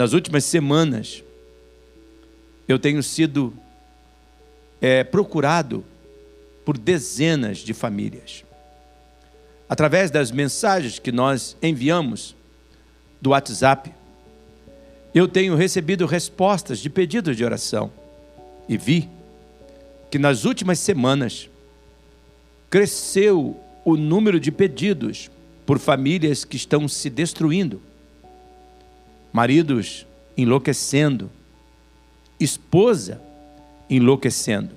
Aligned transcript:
nas 0.00 0.14
últimas 0.14 0.46
semanas, 0.46 1.22
eu 2.66 2.78
tenho 2.78 3.02
sido 3.02 3.52
é, 4.80 5.04
procurado 5.04 5.84
por 6.64 6.78
dezenas 6.78 7.58
de 7.58 7.74
famílias. 7.74 8.42
Através 9.68 10.10
das 10.10 10.30
mensagens 10.30 10.98
que 10.98 11.12
nós 11.12 11.54
enviamos 11.62 12.34
do 13.20 13.28
WhatsApp, 13.28 13.92
eu 15.14 15.28
tenho 15.28 15.54
recebido 15.54 16.06
respostas 16.06 16.78
de 16.78 16.88
pedidos 16.88 17.36
de 17.36 17.44
oração 17.44 17.92
e 18.66 18.78
vi 18.78 19.06
que 20.10 20.18
nas 20.18 20.46
últimas 20.46 20.78
semanas 20.78 21.50
cresceu 22.70 23.54
o 23.84 23.98
número 23.98 24.40
de 24.40 24.50
pedidos 24.50 25.30
por 25.66 25.78
famílias 25.78 26.42
que 26.42 26.56
estão 26.56 26.88
se 26.88 27.10
destruindo, 27.10 27.82
maridos 29.32 30.06
enlouquecendo, 30.36 31.30
esposa 32.38 33.20
enlouquecendo. 33.88 34.70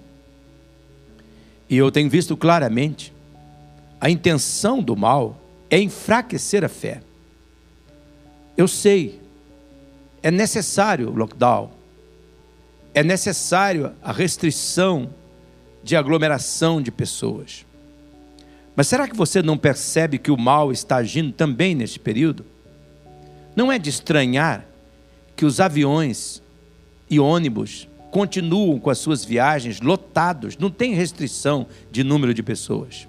E 1.70 1.78
eu 1.78 1.92
tenho 1.92 2.10
visto 2.10 2.36
claramente 2.36 3.14
a 4.00 4.10
intenção 4.10 4.82
do 4.82 4.96
mal 4.96 5.40
é 5.70 5.80
enfraquecer 5.80 6.64
a 6.64 6.70
fé. 6.70 7.02
Eu 8.58 8.68
sei, 8.68 9.22
é 10.22 10.30
necessário 10.30 11.10
o 11.10 11.16
lockdown, 11.16 11.72
é 12.94 13.02
necessário 13.02 13.94
a 14.04 14.12
restrição 14.12 15.10
de 15.84 15.96
aglomeração 15.96 16.82
de 16.82 16.92
pessoas. 16.92 17.66
Mas 18.76 18.88
será 18.88 19.08
que 19.08 19.16
você 19.16 19.42
não 19.42 19.58
percebe 19.58 20.18
que 20.18 20.32
o 20.32 20.38
mal 20.38 20.72
está 20.72 20.98
agindo 20.98 21.32
também 21.32 21.74
neste 21.74 22.00
período? 22.00 22.46
Não 23.56 23.72
é 23.72 23.78
de 23.78 23.90
estranhar 23.90 24.66
que 25.36 25.46
os 25.46 25.60
aviões 25.60 26.42
e 27.10 27.20
ônibus 27.20 27.88
continuam 28.12 28.80
com 28.80 28.90
as 28.90 29.00
suas 29.00 29.26
viagens 29.26 29.82
lotados, 29.82 30.58
não 30.58 30.70
tem 30.70 30.94
restrição 30.94 31.66
de 31.92 32.04
número 32.04 32.34
de 32.34 32.44
pessoas. 32.44 33.08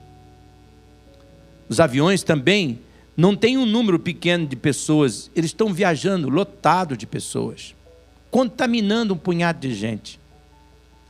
Os 1.69 1.81
aviões 1.81 2.23
também 2.23 2.79
não 3.17 3.37
têm 3.37 3.57
um 3.57 3.67
número 3.67 3.99
pequeno 3.99 4.47
de 4.47 4.57
pessoas, 4.57 5.31
eles 5.35 5.51
estão 5.51 5.73
viajando 5.73 6.29
lotados 6.29 6.99
de 6.99 7.07
pessoas, 7.07 7.75
contaminando 8.31 9.15
um 9.15 9.19
punhado 9.19 9.61
de 9.61 9.75
gente. 9.75 10.19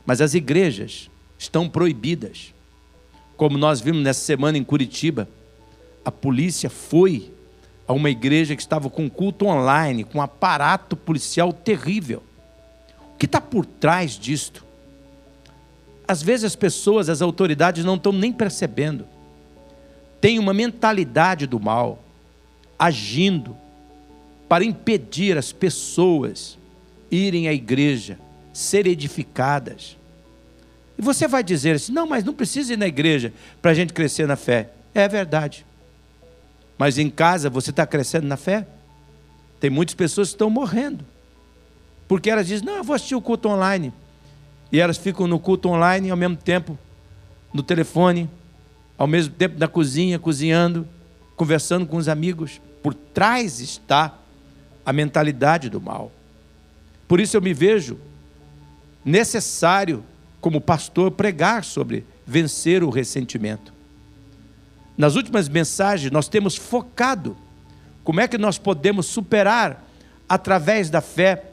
Mas 0.05 0.21
as 0.21 0.33
igrejas 0.33 1.09
estão 1.37 1.67
proibidas. 1.67 2.53
Como 3.35 3.57
nós 3.57 3.81
vimos 3.81 4.03
nessa 4.03 4.21
semana 4.21 4.57
em 4.57 4.63
Curitiba, 4.63 5.27
a 6.03 6.11
polícia 6.11 6.69
foi 6.69 7.31
a 7.87 7.93
uma 7.93 8.09
igreja 8.09 8.55
que 8.55 8.61
estava 8.61 8.89
com 8.89 9.09
culto 9.09 9.45
online, 9.45 10.03
com 10.03 10.17
um 10.17 10.21
aparato 10.21 10.95
policial 10.95 11.53
terrível. 11.53 12.23
O 13.13 13.17
que 13.17 13.25
está 13.25 13.39
por 13.39 13.65
trás 13.65 14.13
disto? 14.13 14.65
Às 16.07 16.21
vezes 16.21 16.45
as 16.45 16.55
pessoas, 16.55 17.09
as 17.09 17.21
autoridades 17.21 17.85
não 17.85 17.95
estão 17.95 18.11
nem 18.11 18.31
percebendo. 18.31 19.05
Tem 20.19 20.39
uma 20.39 20.53
mentalidade 20.53 21.47
do 21.47 21.59
mal 21.59 22.03
agindo 22.77 23.55
para 24.47 24.63
impedir 24.63 25.37
as 25.37 25.51
pessoas 25.51 26.57
irem 27.09 27.47
à 27.47 27.53
igreja, 27.53 28.19
serem 28.53 28.93
edificadas. 28.93 29.97
E 30.97 31.01
você 31.01 31.27
vai 31.27 31.43
dizer 31.43 31.75
assim: 31.75 31.91
não, 31.91 32.07
mas 32.07 32.23
não 32.23 32.33
precisa 32.33 32.73
ir 32.73 32.77
na 32.77 32.87
igreja 32.87 33.33
para 33.61 33.71
a 33.71 33.73
gente 33.73 33.93
crescer 33.93 34.27
na 34.27 34.35
fé. 34.35 34.69
É 34.93 35.07
verdade. 35.07 35.65
Mas 36.77 36.97
em 36.97 37.09
casa 37.09 37.49
você 37.49 37.69
está 37.69 37.85
crescendo 37.85 38.27
na 38.27 38.37
fé? 38.37 38.67
Tem 39.59 39.69
muitas 39.69 39.95
pessoas 39.95 40.29
que 40.29 40.35
estão 40.35 40.49
morrendo. 40.49 41.05
Porque 42.07 42.29
elas 42.29 42.47
dizem: 42.47 42.65
não, 42.65 42.75
eu 42.77 42.83
vou 42.83 42.95
assistir 42.95 43.15
o 43.15 43.21
culto 43.21 43.49
online. 43.49 43.93
E 44.71 44.79
elas 44.79 44.97
ficam 44.97 45.27
no 45.27 45.39
culto 45.39 45.69
online 45.69 46.09
ao 46.09 46.17
mesmo 46.17 46.35
tempo 46.35 46.77
no 47.53 47.63
telefone, 47.63 48.29
ao 48.97 49.07
mesmo 49.07 49.33
tempo 49.33 49.57
na 49.57 49.67
cozinha, 49.67 50.19
cozinhando, 50.19 50.87
conversando 51.35 51.85
com 51.85 51.97
os 51.97 52.09
amigos. 52.09 52.59
Por 52.83 52.93
trás 52.93 53.59
está 53.59 54.17
a 54.85 54.91
mentalidade 54.91 55.69
do 55.69 55.79
mal. 55.79 56.11
Por 57.07 57.19
isso 57.19 57.37
eu 57.37 57.41
me 57.41 57.53
vejo 57.53 57.97
necessário 59.03 60.03
como 60.41 60.59
pastor, 60.61 61.11
pregar 61.11 61.63
sobre 61.63 62.05
vencer 62.25 62.83
o 62.83 62.89
ressentimento. 62.89 63.73
Nas 64.97 65.15
últimas 65.15 65.49
mensagens, 65.49 66.11
nós 66.11 66.27
temos 66.27 66.55
focado 66.55 67.35
como 68.03 68.21
é 68.21 68.27
que 68.27 68.37
nós 68.37 68.57
podemos 68.57 69.07
superar, 69.07 69.83
através 70.29 70.89
da 70.89 71.01
fé, 71.01 71.45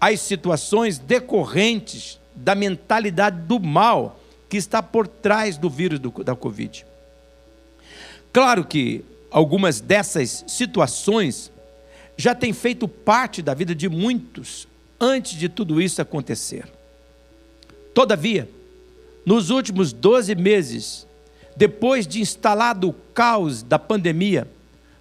as 0.00 0.20
situações 0.20 0.98
decorrentes 0.98 2.20
da 2.34 2.54
mentalidade 2.54 3.40
do 3.42 3.60
mal 3.60 4.20
que 4.48 4.56
está 4.56 4.82
por 4.82 5.06
trás 5.06 5.56
do 5.56 5.70
vírus 5.70 5.98
do, 5.98 6.10
da 6.22 6.34
Covid. 6.34 6.84
Claro 8.32 8.64
que 8.64 9.04
algumas 9.30 9.80
dessas 9.80 10.44
situações 10.46 11.50
já 12.16 12.34
têm 12.34 12.52
feito 12.52 12.86
parte 12.86 13.40
da 13.40 13.54
vida 13.54 13.74
de 13.74 13.88
muitos 13.88 14.68
antes 15.00 15.38
de 15.38 15.48
tudo 15.48 15.80
isso 15.80 16.02
acontecer. 16.02 16.66
Todavia, 17.94 18.48
nos 19.24 19.50
últimos 19.50 19.92
12 19.92 20.34
meses, 20.34 21.06
depois 21.56 22.06
de 22.06 22.20
instalado 22.20 22.88
o 22.88 22.92
caos 22.92 23.62
da 23.62 23.78
pandemia, 23.78 24.48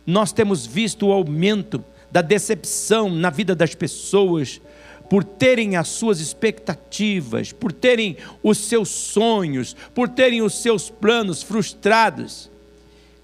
nós 0.05 0.31
temos 0.31 0.65
visto 0.65 1.07
o 1.07 1.11
aumento 1.11 1.83
da 2.11 2.21
decepção 2.21 3.09
na 3.09 3.29
vida 3.29 3.55
das 3.55 3.73
pessoas 3.73 4.61
por 5.09 5.23
terem 5.23 5.75
as 5.75 5.89
suas 5.89 6.19
expectativas, 6.19 7.51
por 7.51 7.71
terem 7.71 8.17
os 8.41 8.57
seus 8.57 8.89
sonhos, 8.89 9.75
por 9.93 10.09
terem 10.09 10.41
os 10.41 10.55
seus 10.61 10.89
planos 10.89 11.43
frustrados 11.43 12.49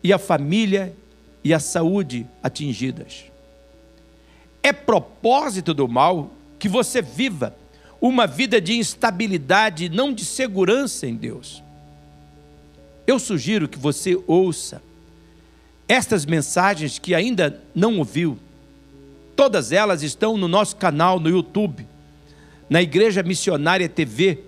e 0.04 0.12
a 0.14 0.18
família 0.18 0.94
e 1.44 1.54
a 1.54 1.60
saúde 1.60 2.28
atingidas. 2.44 3.26
É 4.62 4.74
propósito 4.74 5.74
do 5.74 5.88
mal 5.88 6.32
que 6.58 6.68
você 6.68 7.02
viva 7.02 7.56
uma 8.02 8.28
vida 8.28 8.60
de 8.62 8.78
instabilidade, 8.78 9.90
não 9.90 10.14
de 10.14 10.26
segurança 10.26 11.08
em 11.08 11.16
Deus. 11.16 11.64
Eu 13.10 13.18
sugiro 13.18 13.68
que 13.68 13.80
você 13.80 14.22
ouça 14.28 14.84
estas 15.88 16.28
mensagens 16.28 17.00
que 17.00 17.16
ainda 17.16 17.60
não 17.74 17.98
ouviu. 17.98 18.38
Todas 19.36 19.72
elas 19.72 20.04
estão 20.04 20.38
no 20.38 20.48
nosso 20.48 20.76
canal 20.76 21.20
no 21.20 21.28
YouTube, 21.28 21.88
na 22.70 22.84
Igreja 22.84 23.24
Missionária 23.24 23.90
TV 23.90 24.42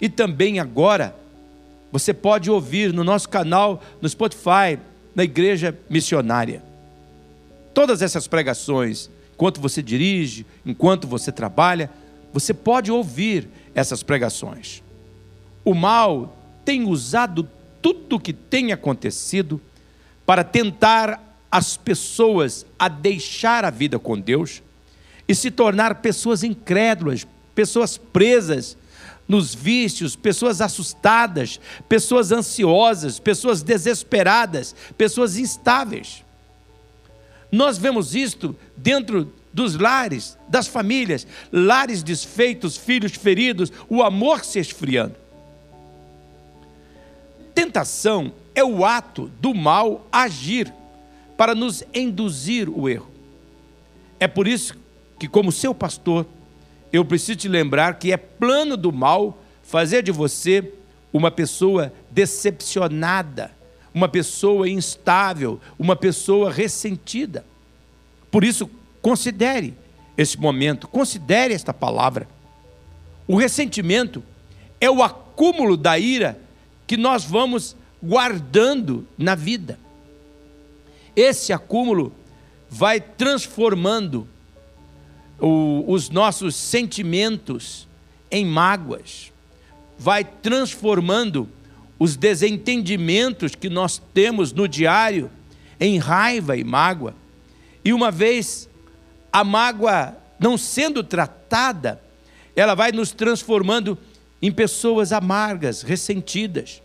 e 0.00 0.08
também 0.08 0.58
agora 0.58 1.14
você 1.92 2.12
pode 2.12 2.50
ouvir 2.50 2.92
no 2.92 3.04
nosso 3.04 3.28
canal 3.28 3.80
no 4.02 4.08
Spotify, 4.08 4.76
na 5.14 5.22
Igreja 5.22 5.78
Missionária. 5.88 6.64
Todas 7.72 8.02
essas 8.02 8.26
pregações, 8.26 9.08
enquanto 9.34 9.60
você 9.60 9.80
dirige, 9.80 10.44
enquanto 10.66 11.06
você 11.06 11.30
trabalha, 11.30 11.88
você 12.32 12.52
pode 12.52 12.90
ouvir 12.90 13.48
essas 13.72 14.02
pregações. 14.02 14.82
O 15.64 15.74
mal 15.74 16.36
tem 16.64 16.88
usado 16.88 17.48
tudo 17.82 18.16
o 18.16 18.20
que 18.20 18.32
tem 18.32 18.72
acontecido 18.72 19.60
para 20.26 20.44
tentar 20.44 21.20
as 21.50 21.76
pessoas 21.76 22.64
a 22.78 22.88
deixar 22.88 23.64
a 23.64 23.70
vida 23.70 23.98
com 23.98 24.18
Deus 24.18 24.62
e 25.26 25.34
se 25.34 25.50
tornar 25.50 25.96
pessoas 25.96 26.42
incrédulas, 26.44 27.26
pessoas 27.54 27.98
presas 27.98 28.76
nos 29.26 29.54
vícios, 29.54 30.16
pessoas 30.16 30.60
assustadas, 30.60 31.60
pessoas 31.88 32.32
ansiosas, 32.32 33.18
pessoas 33.20 33.62
desesperadas, 33.62 34.74
pessoas 34.98 35.36
instáveis. 35.36 36.24
Nós 37.50 37.78
vemos 37.78 38.14
isto 38.14 38.56
dentro 38.76 39.32
dos 39.52 39.76
lares, 39.76 40.36
das 40.48 40.66
famílias, 40.66 41.26
lares 41.52 42.02
desfeitos, 42.02 42.76
filhos 42.76 43.12
feridos, 43.12 43.72
o 43.88 44.02
amor 44.02 44.44
se 44.44 44.58
esfriando. 44.58 45.14
Tentação 47.54 48.32
é 48.54 48.64
o 48.64 48.84
ato 48.84 49.30
do 49.40 49.54
mal 49.54 50.06
agir 50.10 50.72
para 51.36 51.54
nos 51.54 51.82
induzir 51.94 52.68
o 52.68 52.88
erro. 52.88 53.10
É 54.18 54.28
por 54.28 54.46
isso 54.46 54.74
que, 55.18 55.28
como 55.28 55.50
seu 55.50 55.74
pastor, 55.74 56.26
eu 56.92 57.04
preciso 57.04 57.38
te 57.38 57.48
lembrar 57.48 57.98
que 57.98 58.12
é 58.12 58.16
plano 58.16 58.76
do 58.76 58.92
mal 58.92 59.38
fazer 59.62 60.02
de 60.02 60.10
você 60.10 60.72
uma 61.12 61.30
pessoa 61.30 61.92
decepcionada, 62.10 63.50
uma 63.94 64.08
pessoa 64.08 64.68
instável, 64.68 65.60
uma 65.78 65.96
pessoa 65.96 66.50
ressentida. 66.50 67.44
Por 68.30 68.44
isso, 68.44 68.70
Considere 69.02 69.74
esse 70.16 70.38
momento, 70.38 70.86
considere 70.86 71.54
esta 71.54 71.72
palavra. 71.72 72.28
O 73.26 73.36
ressentimento 73.36 74.22
é 74.80 74.90
o 74.90 75.02
acúmulo 75.02 75.76
da 75.76 75.98
ira 75.98 76.38
que 76.90 76.96
nós 76.96 77.24
vamos 77.24 77.76
guardando 78.02 79.06
na 79.16 79.36
vida. 79.36 79.78
Esse 81.14 81.52
acúmulo 81.52 82.12
vai 82.68 83.00
transformando 83.00 84.26
o, 85.38 85.84
os 85.86 86.10
nossos 86.10 86.56
sentimentos 86.56 87.86
em 88.28 88.44
mágoas, 88.44 89.30
vai 89.96 90.24
transformando 90.24 91.48
os 91.96 92.16
desentendimentos 92.16 93.54
que 93.54 93.70
nós 93.70 94.02
temos 94.12 94.52
no 94.52 94.66
diário 94.66 95.30
em 95.78 95.96
raiva 95.96 96.56
e 96.56 96.64
mágoa. 96.64 97.14
E 97.84 97.92
uma 97.92 98.10
vez 98.10 98.68
a 99.32 99.44
mágoa 99.44 100.16
não 100.40 100.58
sendo 100.58 101.04
tratada, 101.04 102.02
ela 102.56 102.74
vai 102.74 102.90
nos 102.90 103.12
transformando 103.12 103.96
em 104.42 104.50
pessoas 104.50 105.12
amargas, 105.12 105.82
ressentidas. 105.82 106.82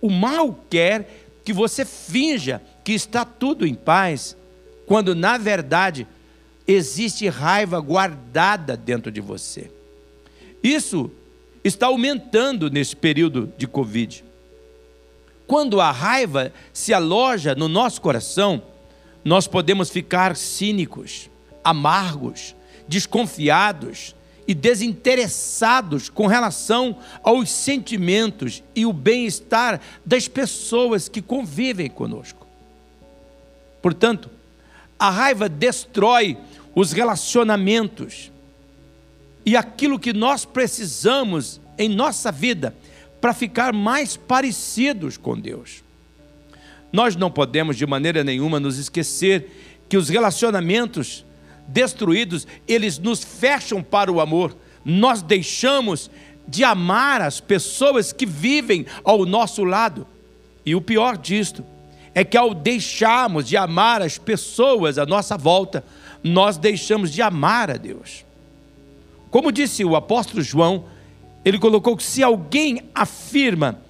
O 0.00 0.10
mal 0.10 0.58
quer 0.68 1.26
que 1.44 1.52
você 1.52 1.84
finja 1.84 2.60
que 2.84 2.92
está 2.92 3.24
tudo 3.24 3.66
em 3.66 3.74
paz, 3.74 4.36
quando 4.86 5.14
na 5.14 5.38
verdade 5.38 6.06
existe 6.66 7.28
raiva 7.28 7.80
guardada 7.80 8.76
dentro 8.76 9.10
de 9.10 9.20
você. 9.20 9.70
Isso 10.62 11.10
está 11.62 11.86
aumentando 11.86 12.70
nesse 12.70 12.94
período 12.94 13.52
de 13.56 13.66
Covid. 13.66 14.24
Quando 15.46 15.80
a 15.80 15.92
raiva 15.92 16.52
se 16.72 16.92
aloja 16.92 17.54
no 17.54 17.68
nosso 17.68 18.00
coração, 18.00 18.62
nós 19.24 19.46
podemos 19.46 19.90
ficar 19.90 20.36
cínicos, 20.36 21.30
amargos, 21.62 22.54
desconfiados 22.88 24.14
e 24.46 24.54
desinteressados 24.54 26.08
com 26.08 26.26
relação 26.26 26.98
aos 27.22 27.50
sentimentos 27.50 28.62
e 28.74 28.86
o 28.86 28.92
bem-estar 28.92 29.80
das 30.04 30.28
pessoas 30.28 31.08
que 31.08 31.20
convivem 31.20 31.90
conosco. 31.90 32.46
Portanto, 33.82 34.30
a 34.98 35.10
raiva 35.10 35.48
destrói 35.48 36.38
os 36.74 36.92
relacionamentos 36.92 38.30
e 39.44 39.56
aquilo 39.56 39.98
que 39.98 40.12
nós 40.12 40.44
precisamos 40.44 41.60
em 41.78 41.88
nossa 41.88 42.32
vida 42.32 42.74
para 43.20 43.34
ficar 43.34 43.72
mais 43.72 44.16
parecidos 44.16 45.16
com 45.16 45.38
Deus. 45.38 45.82
Nós 46.92 47.16
não 47.16 47.30
podemos 47.30 47.76
de 47.76 47.86
maneira 47.86 48.24
nenhuma 48.24 48.58
nos 48.58 48.78
esquecer 48.78 49.84
que 49.88 49.96
os 49.96 50.08
relacionamentos 50.08 51.25
destruídos, 51.68 52.46
eles 52.66 52.98
nos 52.98 53.22
fecham 53.22 53.82
para 53.82 54.10
o 54.10 54.20
amor. 54.20 54.56
Nós 54.84 55.22
deixamos 55.22 56.10
de 56.46 56.62
amar 56.62 57.20
as 57.20 57.40
pessoas 57.40 58.12
que 58.12 58.24
vivem 58.24 58.86
ao 59.02 59.26
nosso 59.26 59.64
lado. 59.64 60.06
E 60.64 60.74
o 60.74 60.80
pior 60.80 61.16
disto 61.16 61.64
é 62.14 62.24
que 62.24 62.36
ao 62.36 62.54
deixarmos 62.54 63.46
de 63.46 63.56
amar 63.56 64.00
as 64.00 64.16
pessoas 64.16 64.98
à 64.98 65.04
nossa 65.04 65.36
volta, 65.36 65.84
nós 66.22 66.56
deixamos 66.56 67.12
de 67.12 67.20
amar 67.20 67.70
a 67.70 67.76
Deus. 67.76 68.24
Como 69.30 69.52
disse 69.52 69.84
o 69.84 69.96
apóstolo 69.96 70.42
João, 70.42 70.84
ele 71.44 71.58
colocou 71.58 71.96
que 71.96 72.02
se 72.02 72.22
alguém 72.22 72.82
afirma 72.94 73.80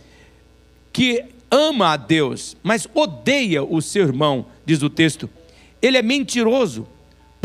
que 0.92 1.24
ama 1.50 1.92
a 1.92 1.96
Deus, 1.96 2.56
mas 2.62 2.88
odeia 2.94 3.62
o 3.62 3.80
seu 3.80 4.02
irmão, 4.02 4.46
diz 4.64 4.82
o 4.82 4.90
texto, 4.90 5.30
ele 5.80 5.96
é 5.96 6.02
mentiroso, 6.02 6.86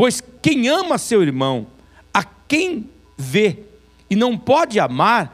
pois 0.02 0.20
quem 0.42 0.68
ama 0.68 0.98
seu 0.98 1.22
irmão, 1.22 1.64
a 2.12 2.24
quem 2.24 2.90
vê, 3.16 3.60
e 4.10 4.16
não 4.16 4.36
pode 4.36 4.80
amar 4.80 5.32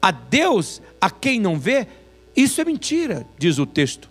a 0.00 0.12
Deus 0.12 0.80
a 1.00 1.10
quem 1.10 1.40
não 1.40 1.58
vê, 1.58 1.88
isso 2.36 2.60
é 2.60 2.64
mentira, 2.64 3.26
diz 3.36 3.58
o 3.58 3.66
texto. 3.66 4.08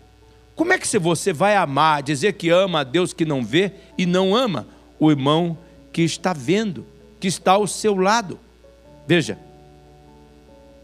Como 0.53 0.73
é 0.73 0.77
que 0.77 0.99
você 0.99 1.31
vai 1.31 1.55
amar, 1.55 2.03
dizer 2.03 2.33
que 2.33 2.49
ama 2.49 2.81
a 2.81 2.83
Deus 2.83 3.13
que 3.13 3.23
não 3.23 3.41
vê 3.41 3.71
e 3.97 4.05
não 4.05 4.35
ama 4.35 4.67
o 4.99 5.09
irmão 5.09 5.57
que 5.93 6.01
está 6.01 6.33
vendo, 6.33 6.85
que 7.17 7.29
está 7.29 7.53
ao 7.53 7.65
seu 7.65 7.95
lado? 7.95 8.37
Veja, 9.07 9.39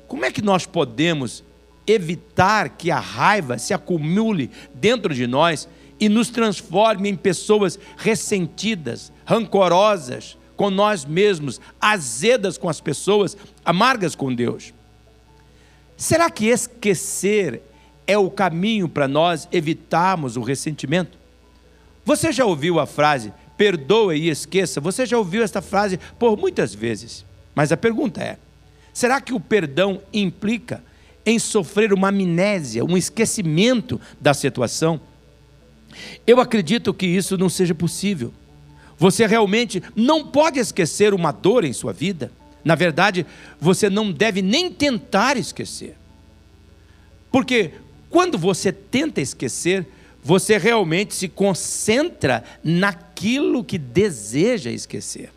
como 0.08 0.24
é 0.24 0.32
que 0.32 0.42
nós 0.42 0.66
podemos 0.66 1.44
evitar 1.86 2.70
que 2.70 2.90
a 2.92 3.00
raiva 3.02 3.58
se 3.58 3.74
acumule 3.74 4.50
dentro 4.74 5.14
de 5.14 5.28
nós 5.28 5.68
e 6.00 6.10
nos 6.10 6.30
transforme 6.30 7.10
em 7.10 7.16
pessoas 7.16 7.80
ressentidas, 7.98 9.12
rancorosas 9.26 10.38
com 10.56 10.70
nós 10.70 11.06
mesmos, 11.06 11.60
azedas 11.80 12.58
com 12.58 12.70
as 12.70 12.80
pessoas, 12.80 13.38
amargas 13.64 14.16
com 14.16 14.34
Deus. 14.34 14.74
Será 15.98 16.30
que 16.30 16.48
esquecer 16.48 17.62
é 18.08 18.18
o 18.18 18.30
caminho 18.30 18.88
para 18.88 19.08
nós 19.08 19.48
evitarmos 19.52 20.38
o 20.38 20.42
ressentimento? 20.42 21.18
Você 22.04 22.32
já 22.32 22.46
ouviu 22.46 22.80
a 22.80 22.86
frase 22.86 23.34
perdoe 23.58 24.18
e 24.18 24.30
esqueça? 24.30 24.82
Você 24.82 25.06
já 25.06 25.18
ouviu 25.18 25.44
esta 25.44 25.62
frase 25.62 26.00
por 26.20 26.38
muitas 26.38 26.74
vezes. 26.74 27.26
Mas 27.54 27.72
a 27.72 27.78
pergunta 27.78 28.22
é: 28.22 28.38
será 28.94 29.20
que 29.22 29.34
o 29.34 29.40
perdão 29.40 30.02
implica 30.14 30.84
em 31.26 31.40
sofrer 31.40 31.94
uma 31.94 32.10
amnésia, 32.10 32.86
um 32.86 32.98
esquecimento 32.98 34.00
da 34.20 34.34
situação? 34.34 35.00
Eu 36.26 36.40
acredito 36.40 36.94
que 36.94 37.06
isso 37.06 37.38
não 37.38 37.50
seja 37.50 37.76
possível. 37.76 38.34
Você 38.98 39.28
realmente 39.28 39.84
não 39.96 40.26
pode 40.26 40.60
esquecer 40.60 41.14
uma 41.14 41.32
dor 41.32 41.66
em 41.66 41.74
sua 41.74 41.92
vida. 41.92 42.32
Na 42.64 42.76
verdade, 42.76 43.26
você 43.60 43.90
não 43.90 44.12
deve 44.12 44.42
nem 44.42 44.72
tentar 44.72 45.38
esquecer. 45.38 45.96
Porque 47.32 47.72
quando 48.10 48.38
você 48.38 48.72
tenta 48.72 49.22
esquecer, 49.22 49.86
você 50.24 50.58
realmente 50.58 51.14
se 51.14 51.28
concentra 51.28 52.44
naquilo 52.64 53.64
que 53.64 53.78
deseja 53.78 54.72
esquecer. 54.72 55.32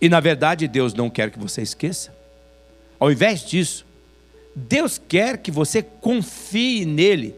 E 0.00 0.08
na 0.08 0.18
verdade, 0.18 0.66
Deus 0.66 0.94
não 0.94 1.10
quer 1.10 1.30
que 1.30 1.38
você 1.38 1.62
esqueça. 1.62 2.12
Ao 2.98 3.12
invés 3.12 3.44
disso, 3.44 3.86
Deus 4.56 4.98
quer 4.98 5.38
que 5.38 5.50
você 5.50 5.82
confie 5.82 6.84
nele 6.84 7.34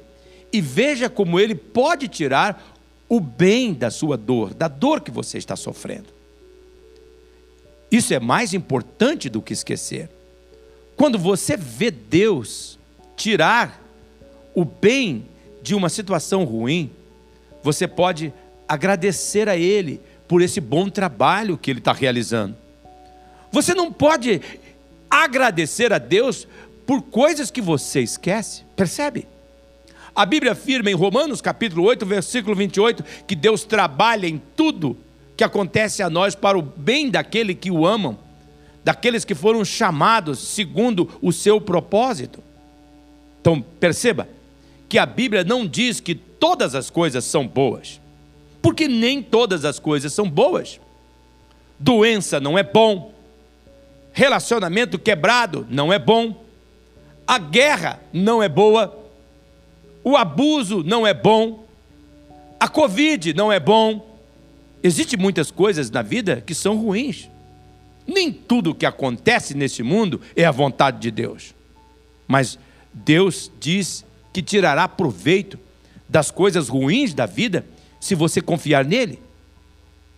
e 0.53 0.61
veja 0.61 1.09
como 1.09 1.41
ele 1.41 1.55
pode 1.55 2.09
tirar 2.09 2.77
o 3.09 3.21
bem 3.21 3.73
da 3.73 3.91
sua 3.91 4.17
dor, 4.17 4.55
da 4.55 4.69
dor 4.69 5.01
que 5.01 5.11
você 5.11 5.39
está 5.39 5.57
sofrendo. 5.57 6.09
Isso 7.91 8.15
é 8.15 8.21
mais 8.21 8.55
importante 8.55 9.29
do 9.29 9.43
que 9.43 9.53
esquecer. 9.53 10.09
Quando 10.97 11.19
você 11.19 11.57
vê 11.57 11.91
Deus 11.91 12.79
tirar 13.17 13.83
o 14.55 14.65
bem 14.65 15.27
de 15.63 15.75
uma 15.75 15.89
situação 15.89 16.45
ruim, 16.45 16.91
você 17.63 17.87
pode 17.87 18.33
agradecer 18.67 19.49
a 19.49 19.57
Ele 19.57 20.01
por 20.27 20.41
esse 20.41 20.61
bom 20.61 20.89
trabalho 20.89 21.59
que 21.59 21.71
Ele 21.71 21.79
está 21.79 21.93
realizando. 21.93 22.57
Você 23.51 23.75
não 23.75 23.93
pode 23.93 24.41
agradecer 25.11 25.93
a 25.93 25.99
Deus 25.99 26.49
por 26.87 27.03
coisas 27.03 27.51
que 27.51 27.61
você 27.61 28.01
esquece, 28.01 28.65
percebe? 28.75 29.27
A 30.15 30.27
Bíblia 30.27 30.53
afirma 30.53 30.91
em 30.91 30.95
Romanos 30.95 31.41
capítulo 31.41 31.85
8, 31.85 32.05
versículo 32.05 32.55
28, 32.55 33.03
que 33.27 33.35
Deus 33.35 33.65
trabalha 33.65 34.27
em 34.27 34.41
tudo 34.55 34.97
que 35.37 35.43
acontece 35.43 36.03
a 36.03 36.11
nós 36.11 36.35
para 36.35 36.59
o 36.59 36.63
bem 36.63 37.09
daquele 37.09 37.55
que 37.55 37.71
o 37.71 37.87
amam, 37.87 38.19
daqueles 38.85 39.25
que 39.25 39.35
foram 39.35 39.65
chamados 39.65 40.39
segundo 40.39 41.09
o 41.23 41.33
seu 41.33 41.61
propósito. 41.61 42.43
Então, 43.41 43.65
perceba 43.81 44.29
que 44.87 44.99
a 44.99 45.07
Bíblia 45.07 45.43
não 45.45 45.67
diz 45.67 45.99
que 45.99 46.15
todas 46.15 46.75
as 46.75 46.91
coisas 46.91 47.25
são 47.25 47.47
boas, 47.47 47.99
porque 48.61 48.87
nem 48.87 49.23
todas 49.23 49.65
as 49.65 49.79
coisas 49.79 50.13
são 50.13 50.29
boas. 50.29 50.79
Doença 51.79 52.39
não 52.39 52.59
é 52.59 52.63
bom, 52.63 53.15
relacionamento 54.13 54.99
quebrado 54.99 55.67
não 55.71 55.91
é 55.91 55.99
bom, 55.99 56.45
a 57.27 57.39
guerra 57.39 57.99
não 58.13 58.43
é 58.43 58.49
boa, 58.49 59.02
o 60.05 60.17
abuso 60.17 60.83
não 60.83 61.07
é 61.07 61.15
bom, 61.15 61.65
a 62.59 62.69
Covid 62.69 63.35
não 63.35 63.53
é 63.53 63.59
bom. 63.59 64.09
Existem 64.83 65.19
muitas 65.19 65.51
coisas 65.51 65.91
na 65.91 66.03
vida 66.03 66.41
que 66.41 66.55
são 66.55 66.77
ruins. 66.77 67.29
Nem 68.07 68.33
tudo 68.33 68.75
que 68.75 68.87
acontece 68.87 69.55
nesse 69.55 69.83
mundo 69.83 70.21
é 70.37 70.45
a 70.45 70.51
vontade 70.51 71.01
de 71.01 71.11
Deus. 71.11 71.55
Mas 72.27 72.59
Deus 72.93 73.51
diz 73.61 74.05
que 74.33 74.43
tirará 74.43 74.89
proveito 74.89 75.59
das 76.09 76.31
coisas 76.31 76.69
ruins 76.69 77.15
da 77.15 77.27
vida 77.27 77.65
se 78.01 78.15
você 78.15 78.41
confiar 78.41 78.85
nele. 78.85 79.21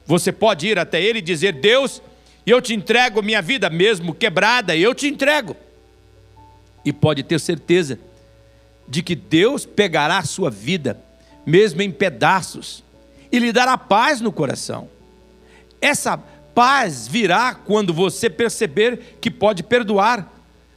Você 0.06 0.32
pode 0.32 0.66
ir 0.66 0.78
até 0.78 1.02
ele 1.02 1.20
e 1.20 1.22
dizer: 1.22 1.52
Deus, 1.52 2.02
eu 2.46 2.60
te 2.60 2.74
entrego 2.74 3.22
minha 3.22 3.40
vida 3.40 3.70
mesmo 3.70 4.14
quebrada, 4.14 4.76
eu 4.76 4.94
te 4.94 5.06
entrego. 5.06 5.56
E 6.84 6.92
pode 6.92 7.22
ter 7.22 7.40
certeza 7.40 7.98
de 8.88 9.02
que 9.02 9.14
Deus 9.14 9.64
pegará 9.64 10.18
a 10.18 10.24
sua 10.24 10.50
vida, 10.50 11.00
mesmo 11.46 11.82
em 11.82 11.90
pedaços, 11.90 12.82
e 13.30 13.38
lhe 13.38 13.52
dará 13.52 13.76
paz 13.76 14.20
no 14.20 14.32
coração. 14.32 14.88
Essa 15.80 16.16
paz 16.16 17.08
virá 17.08 17.54
quando 17.54 17.92
você 17.92 18.30
perceber 18.30 19.16
que 19.20 19.30
pode 19.30 19.62
perdoar, 19.62 20.32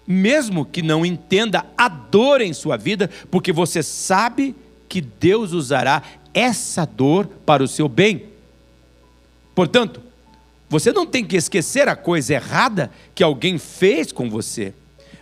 mesmo 0.05 0.65
que 0.65 0.81
não 0.81 1.05
entenda 1.05 1.65
a 1.77 1.87
dor 1.87 2.41
em 2.41 2.53
sua 2.53 2.77
vida, 2.77 3.09
porque 3.29 3.51
você 3.51 3.83
sabe 3.83 4.55
que 4.89 5.01
Deus 5.01 5.51
usará 5.51 6.01
essa 6.33 6.85
dor 6.85 7.27
para 7.45 7.63
o 7.63 7.67
seu 7.67 7.89
bem. 7.89 8.25
Portanto, 9.53 10.01
você 10.69 10.91
não 10.91 11.05
tem 11.05 11.23
que 11.25 11.37
esquecer 11.37 11.87
a 11.87 11.95
coisa 11.95 12.33
errada 12.33 12.91
que 13.15 13.23
alguém 13.23 13.57
fez 13.57 14.11
com 14.11 14.29
você, 14.29 14.73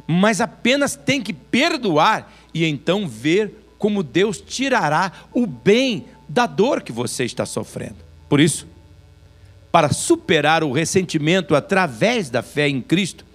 mas 0.08 0.42
apenas 0.42 0.96
tem 0.96 1.22
que 1.22 1.34
perdoar 1.34 2.32
e 2.56 2.64
então 2.64 3.06
ver 3.06 3.54
como 3.78 4.02
Deus 4.02 4.40
tirará 4.40 5.12
o 5.34 5.46
bem 5.46 6.06
da 6.28 6.48
dor 6.48 6.82
que 6.82 6.94
você 6.94 7.26
está 7.26 7.46
sofrendo. 7.46 7.98
Por 8.30 8.40
isso, 8.40 8.66
para 9.70 9.92
superar 9.92 10.64
o 10.64 10.72
ressentimento 10.72 11.54
através 11.54 12.30
da 12.30 12.42
fé 12.42 12.70
em 12.70 12.82
Cristo, 12.82 13.26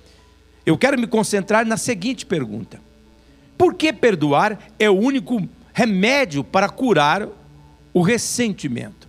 eu 0.65 0.79
quero 0.79 0.99
me 0.99 1.07
concentrar 1.07 1.67
na 1.67 1.77
seguinte 1.77 2.25
pergunta: 2.25 2.81
Por 3.59 3.75
que 3.75 3.93
perdoar 3.93 4.59
é 4.79 4.89
o 4.89 4.99
único 4.99 5.47
remédio 5.75 6.43
para 6.43 6.71
curar 6.71 7.29
o 7.93 8.01
ressentimento? 8.01 9.07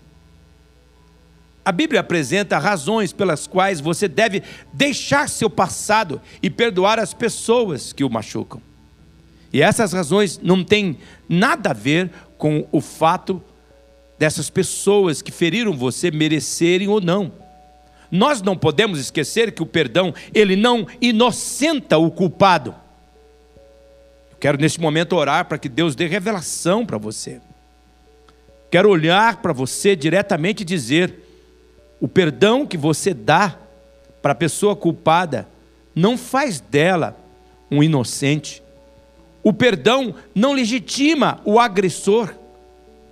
A 1.63 1.71
Bíblia 1.71 2.01
apresenta 2.01 2.57
razões 2.57 3.13
pelas 3.13 3.47
quais 3.47 3.79
você 3.79 4.09
deve 4.09 4.43
deixar 4.73 5.29
seu 5.29 5.49
passado 5.49 6.19
e 6.43 6.49
perdoar 6.49 6.99
as 6.99 7.13
pessoas 7.13 7.93
que 7.93 8.03
o 8.03 8.09
machucam. 8.09 8.61
E 9.51 9.61
essas 9.61 9.93
razões 9.93 10.39
não 10.41 10.63
têm 10.63 10.97
nada 11.27 11.71
a 11.71 11.73
ver 11.73 12.09
com 12.37 12.67
o 12.71 12.79
fato 12.79 13.41
dessas 14.17 14.49
pessoas 14.49 15.21
que 15.21 15.31
feriram 15.31 15.75
você 15.75 16.11
merecerem 16.11 16.87
ou 16.87 17.01
não. 17.01 17.31
Nós 18.09 18.41
não 18.41 18.57
podemos 18.57 18.99
esquecer 18.99 19.51
que 19.51 19.63
o 19.63 19.65
perdão, 19.65 20.13
ele 20.33 20.55
não 20.55 20.85
inocenta 21.01 21.97
o 21.97 22.11
culpado. 22.11 22.75
Eu 24.31 24.37
quero 24.37 24.57
neste 24.59 24.79
momento 24.79 25.15
orar 25.15 25.45
para 25.45 25.57
que 25.57 25.69
Deus 25.69 25.95
dê 25.95 26.07
revelação 26.07 26.85
para 26.85 26.97
você. 26.97 27.41
Quero 28.69 28.89
olhar 28.89 29.41
para 29.41 29.53
você 29.53 29.95
diretamente 29.95 30.61
e 30.61 30.65
dizer: 30.65 31.13
o 31.99 32.07
perdão 32.07 32.65
que 32.65 32.77
você 32.77 33.13
dá 33.13 33.57
para 34.21 34.33
a 34.33 34.35
pessoa 34.35 34.75
culpada 34.75 35.47
não 35.95 36.17
faz 36.17 36.59
dela 36.59 37.17
um 37.69 37.81
inocente. 37.81 38.61
O 39.43 39.51
perdão 39.51 40.15
não 40.35 40.53
legitima 40.53 41.41
o 41.43 41.59
agressor. 41.59 42.33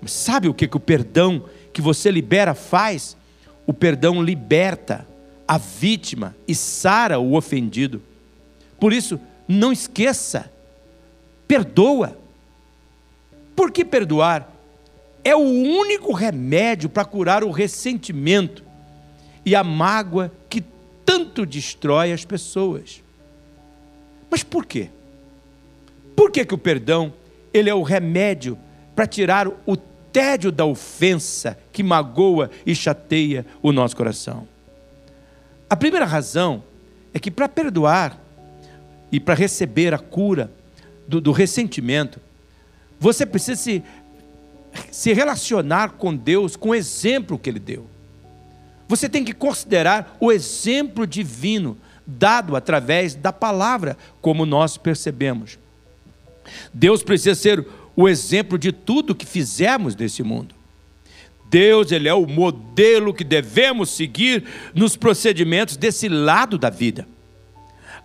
Mas 0.02 0.12
sabe 0.12 0.48
o 0.48 0.54
que, 0.54 0.68
que 0.68 0.78
o 0.78 0.80
perdão 0.80 1.44
que 1.74 1.82
você 1.82 2.12
libera 2.12 2.54
faz? 2.54 3.18
O 3.66 3.74
perdão 3.74 4.22
liberta 4.22 5.08
a 5.48 5.58
vítima 5.58 6.36
e 6.48 6.54
sara 6.54 7.20
o 7.20 7.36
ofendido. 7.36 8.02
Por 8.80 8.94
isso, 8.94 9.20
não 9.48 9.72
esqueça, 9.72 10.52
perdoa. 11.48 12.18
Por 13.56 13.72
que 13.72 13.84
perdoar? 13.84 14.48
É 15.24 15.36
o 15.36 15.40
único 15.40 16.14
remédio 16.14 16.88
para 16.88 17.04
curar 17.04 17.44
o 17.44 17.52
ressentimento 17.52 18.64
e 19.46 19.56
a 19.56 19.64
mágoa 19.64 20.32
que 20.48 20.64
tanto 21.04 21.46
destrói 21.46 22.14
as 22.14 22.24
pessoas. 22.24 23.04
Mas 24.30 24.44
por 24.44 24.66
quê? 24.66 24.90
Por 26.20 26.32
que, 26.32 26.44
que 26.44 26.54
o 26.54 26.58
perdão 26.58 27.14
ele 27.54 27.70
é 27.70 27.74
o 27.74 27.82
remédio 27.82 28.60
para 28.94 29.08
tirar 29.08 29.48
o 29.66 29.78
tédio 30.12 30.52
da 30.52 30.66
ofensa 30.66 31.58
que 31.72 31.82
magoa 31.82 32.52
e 32.66 32.76
chateia 32.76 33.46
o 33.62 33.72
nosso 33.72 33.96
coração. 33.96 34.46
A 35.70 35.78
primeira 35.78 36.06
razão 36.06 36.62
é 37.14 37.20
que 37.20 37.32
para 37.32 37.48
perdoar 37.48 38.20
e 39.10 39.18
para 39.18 39.34
receber 39.34 39.94
a 39.94 39.98
cura 39.98 40.52
do, 41.08 41.22
do, 41.22 41.32
ressentimento, 41.32 42.20
você 43.00 43.26
precisa 43.26 43.56
se, 43.56 43.82
se 44.92 45.14
relacionar 45.14 45.92
com 45.92 46.14
Deus 46.14 46.58
com 46.58 46.72
o 46.72 46.76
exemplo 46.76 47.40
que 47.40 47.50
Ele 47.50 47.62
deu. 47.62 47.88
Você 48.90 49.08
tem 49.08 49.24
que 49.24 49.32
considerar 49.32 50.18
o 50.20 50.34
exemplo 50.34 51.08
divino 51.08 51.78
dado 52.06 52.58
através 52.58 53.16
da 53.16 53.32
palavra, 53.32 53.96
como 54.20 54.46
nós 54.46 54.76
percebemos. 54.76 55.58
Deus 56.74 57.04
precisa 57.04 57.36
ser 57.36 57.66
o 57.96 58.08
exemplo 58.08 58.58
de 58.58 58.72
tudo 58.72 59.16
que 59.16 59.26
fizemos 59.26 59.96
nesse 59.96 60.24
mundo. 60.24 60.56
Deus, 61.50 61.92
ele 61.92 62.08
é 62.08 62.14
o 62.14 62.28
modelo 62.28 63.14
que 63.14 63.24
devemos 63.24 63.90
seguir 63.90 64.44
nos 64.74 64.96
procedimentos 64.96 65.76
desse 65.76 66.08
lado 66.08 66.58
da 66.58 66.70
vida. 66.70 67.08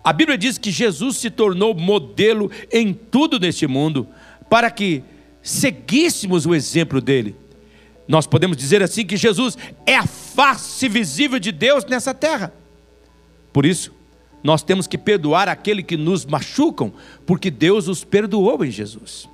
A 0.03 0.11
Bíblia 0.11 0.37
diz 0.37 0.57
que 0.57 0.71
Jesus 0.71 1.17
se 1.17 1.29
tornou 1.29 1.73
modelo 1.73 2.51
em 2.71 2.93
tudo 2.93 3.39
neste 3.39 3.65
mundo 3.67 4.07
para 4.49 4.69
que 4.69 5.03
seguíssemos 5.41 6.45
o 6.45 6.53
exemplo 6.53 6.99
dele. 6.99 7.35
Nós 8.07 8.27
podemos 8.27 8.57
dizer 8.57 8.83
assim 8.83 9.05
que 9.05 9.17
Jesus 9.17 9.57
é 9.85 9.95
a 9.95 10.05
face 10.05 10.87
visível 10.87 11.39
de 11.39 11.51
Deus 11.51 11.85
nessa 11.85 12.13
terra. 12.13 12.53
Por 13.51 13.65
isso, 13.65 13.94
nós 14.45 14.61
temos 14.61 14.85
que 14.85 14.95
perdoar 14.95 15.49
aquele 15.49 15.81
que 15.81 15.97
nos 15.97 16.23
machucam, 16.23 16.93
porque 17.25 17.49
Deus 17.49 17.87
os 17.87 18.03
perdoou 18.03 18.63
em 18.63 18.69
Jesus. 18.69 19.27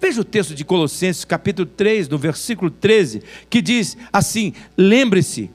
Veja 0.00 0.20
o 0.20 0.24
texto 0.24 0.54
de 0.54 0.64
Colossenses, 0.64 1.24
capítulo 1.24 1.66
3, 1.66 2.08
no 2.08 2.16
versículo 2.16 2.70
13, 2.70 3.24
que 3.50 3.60
diz 3.60 3.96
assim: 4.12 4.52
Lembre-se, 4.78 5.50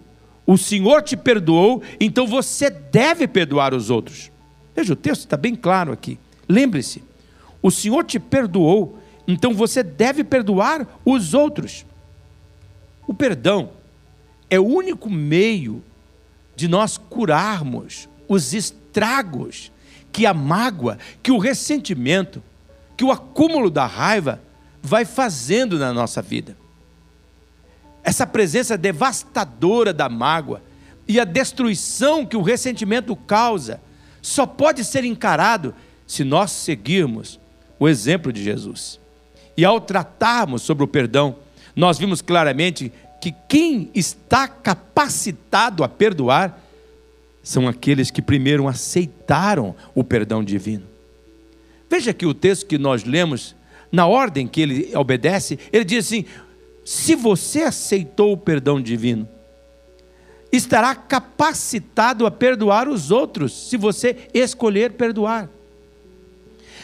o 0.46 0.58
Senhor 0.58 1.02
te 1.02 1.16
perdoou, 1.16 1.82
então 1.98 2.28
você 2.28 2.70
deve 2.70 3.26
perdoar 3.26 3.74
os 3.74 3.90
outros. 3.90 4.30
Veja, 4.76 4.92
o 4.92 4.98
texto 4.98 5.22
está 5.22 5.38
bem 5.38 5.56
claro 5.56 5.94
aqui. 5.94 6.20
Lembre-se, 6.50 7.02
o 7.62 7.72
Senhor 7.72 8.04
te 8.04 8.20
perdoou, 8.20 9.00
então 9.26 9.54
você 9.54 9.82
deve 9.82 10.26
perdoar 10.26 11.00
os 11.06 11.34
outros. 11.34 11.86
O 13.08 13.14
perdão 13.14 13.70
é 14.50 14.60
o 14.60 14.66
único 14.66 15.10
meio 15.10 15.82
de 16.54 16.68
nós 16.68 16.98
curarmos 16.98 18.11
os 18.32 18.54
estragos 18.54 19.74
que 20.10 20.26
a 20.26 20.34
mágoa, 20.34 20.98
que 21.22 21.34
o 21.34 21.38
ressentimento, 21.38 22.42
que 22.96 23.04
o 23.04 23.12
acúmulo 23.12 23.70
da 23.70 23.86
raiva 23.86 24.42
vai 24.82 25.04
fazendo 25.04 25.78
na 25.78 25.92
nossa 25.92 26.22
vida. 26.22 26.56
Essa 28.02 28.26
presença 28.26 28.78
devastadora 28.78 29.92
da 29.92 30.08
mágoa 30.08 30.62
e 31.06 31.20
a 31.20 31.26
destruição 31.26 32.26
que 32.26 32.38
o 32.38 32.42
ressentimento 32.42 33.18
causa 33.18 33.82
só 34.22 34.46
pode 34.46 34.86
ser 34.86 35.04
encarado 35.04 35.76
se 36.08 36.24
nós 36.24 36.52
seguirmos 36.52 37.38
o 37.78 37.90
exemplo 37.90 38.32
de 38.32 38.42
Jesus. 38.42 38.98
E 39.58 39.66
ao 39.66 39.82
tratarmos 39.82 40.62
sobre 40.62 40.86
o 40.86 40.88
perdão, 40.88 41.36
nós 41.76 41.98
vimos 41.98 42.22
claramente 42.22 42.94
que 43.20 43.36
quem 43.50 43.92
está 43.94 44.48
capacitado 44.48 45.84
a 45.84 45.90
perdoar 45.90 46.58
são 47.44 47.68
aqueles 47.68 48.12
que 48.12 48.22
primeiro 48.22 48.68
aceitaram 48.68 49.76
o 49.96 50.04
perdão 50.04 50.44
divino. 50.44 50.84
Veja 51.90 52.14
que 52.14 52.26
o 52.26 52.34
texto 52.34 52.66
que 52.66 52.78
nós 52.78 53.04
lemos, 53.04 53.56
na 53.92 54.08
ordem 54.08 54.48
que 54.48 54.62
ele 54.62 54.96
obedece, 54.96 55.60
ele 55.72 55.84
diz 55.84 56.06
assim: 56.06 56.26
se 56.86 57.16
você 57.16 57.64
aceitou 57.64 58.34
o 58.34 58.38
perdão 58.38 58.82
divino, 58.82 59.28
estará 60.52 60.94
capacitado 60.94 62.26
a 62.26 62.32
perdoar 62.32 62.88
os 62.88 63.12
outros, 63.12 63.70
se 63.70 63.78
você 63.78 64.16
escolher 64.34 64.94
perdoar. 64.94 65.50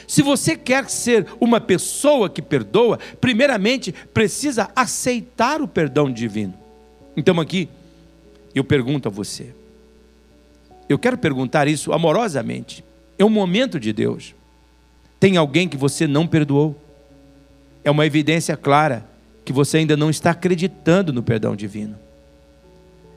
Se 0.08 0.22
você 0.22 0.56
quer 0.56 0.90
ser 0.90 1.28
uma 1.40 1.60
pessoa 1.60 2.30
que 2.30 2.42
perdoa, 2.42 2.98
primeiramente 3.20 3.94
precisa 4.14 4.72
aceitar 4.74 5.62
o 5.62 5.68
perdão 5.68 6.12
divino. 6.12 6.54
Então 7.16 7.40
aqui, 7.42 7.68
eu 8.56 8.64
pergunto 8.64 9.10
a 9.10 9.12
você, 9.12 9.54
eu 10.89 10.98
quero 10.98 11.17
perguntar 11.17 11.67
isso 11.67 11.91
amorosamente, 11.91 12.84
é 13.17 13.25
um 13.25 13.29
momento 13.29 13.79
de 13.79 13.91
Deus. 13.91 14.36
Tem 15.20 15.38
alguém 15.38 15.67
que 15.67 15.77
você 15.77 16.08
não 16.08 16.27
perdoou? 16.27 16.79
É 17.84 17.89
uma 17.89 18.06
evidência 18.06 18.56
clara 18.56 19.08
que 19.44 19.51
você 19.51 19.77
ainda 19.77 19.98
não 19.98 20.10
está 20.10 20.32
acreditando 20.32 21.12
no 21.12 21.24
perdão 21.24 21.56
divino. 21.56 21.98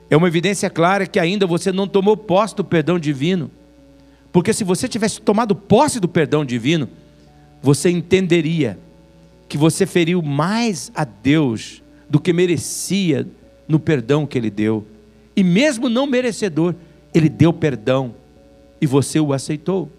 É 0.09 0.17
uma 0.17 0.29
evidência 0.29 0.71
clara 0.71 1.07
que 1.07 1.19
ainda 1.19 1.47
você 1.47 1.71
não 1.71 1.87
tomou 1.87 2.17
posse 2.17 2.57
do 2.57 2.65
perdão 2.65 2.99
divino. 2.99 3.51
Porque 4.33 4.53
se 4.53 4.65
você 4.65 4.89
tivesse 4.89 5.21
tomado 5.21 5.55
posse 5.55 6.01
do 6.01 6.09
perdão 6.09 6.45
divino, 6.45 6.89
você 7.63 7.91
entenderia 7.91 8.79
que 9.49 9.59
você 9.59 9.87
feriu 9.87 10.23
mais 10.23 10.91
a 10.95 11.05
Deus 11.05 11.83
do 12.09 12.21
que 12.21 12.33
merecia 12.33 13.27
no 13.69 13.79
perdão 13.79 14.27
que 14.27 14.39
Ele 14.39 14.51
deu. 14.51 14.87
E 15.37 15.45
mesmo 15.45 15.89
não 15.89 16.07
merecedor, 16.07 16.75
Ele 17.13 17.29
deu 17.29 17.53
perdão 17.53 18.15
e 18.81 18.87
você 18.87 19.21
o 19.21 19.33
aceitou. 19.33 19.91